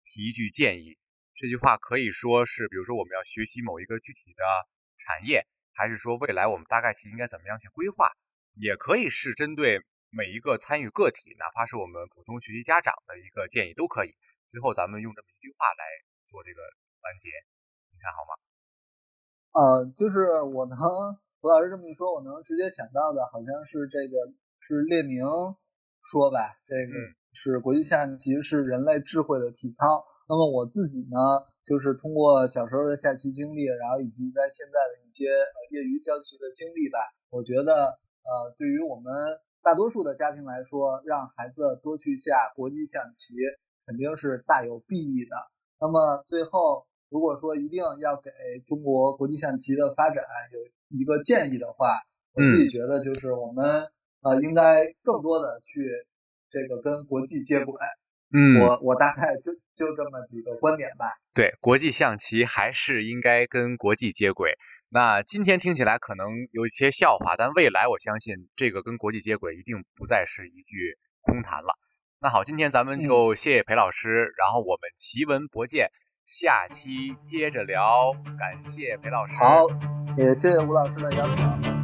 [0.06, 0.98] 提一句建议，
[1.36, 4.44] 这句话可以说是，比如说我们要学习某一个具体的
[5.00, 8.12] 产业，还是说未来我们大概其应该怎么样去规划，
[8.54, 14.14] 也可以是针对每一个参与个体，哪怕是我们普通学习家长的一个建议都可以。
[14.52, 15.86] 最后咱们用这么一句话来
[16.32, 16.64] 做这个
[17.04, 17.28] 环节，
[17.92, 18.32] 你看好吗？
[19.52, 20.80] 呃，就是我能，
[21.44, 24.32] 吴老师这么一说，我能直接想到的好像是这个
[24.64, 25.22] 是列宁。
[26.04, 26.94] 说吧，这个
[27.32, 30.04] 是国际象棋是人类智慧的体操。
[30.28, 31.16] 那么我自己呢，
[31.64, 35.30] 就是通过小时候的下棋经历，然后以及在现在的一些
[35.70, 36.98] 业余教棋的经历吧，
[37.30, 39.14] 我觉得呃，对于我们
[39.62, 43.36] 大多数的家庭来说，让孩子多去下国际象棋
[43.86, 45.36] 肯定是大有裨益的。
[45.82, 48.30] 那么最后，如果说一定要给
[48.66, 50.24] 中国国际象棋的发展
[50.54, 50.60] 有
[50.98, 52.00] 一个建议的话，
[52.34, 53.90] 我自己觉得就是我们。
[54.24, 55.82] 呃，应该更多的去
[56.52, 57.74] 这个跟国际接轨。
[58.32, 61.08] 嗯，我我大概就就这么几个观点吧。
[61.34, 64.54] 对，国际象棋还是应该跟国际接轨。
[64.92, 71.74] 那今天听起来可能有一些笑话，但未来我相信这个跟国际接轨一定不再是一句空谈了。
[72.24, 75.90] 那好，今天咱们就谢谢裴老师，嗯、然后我们奇闻博见，
[76.28, 78.14] 下期接着聊。
[78.38, 79.34] 感谢裴老师。
[79.34, 79.66] 好，
[80.16, 81.81] 也谢谢吴老师的邀请。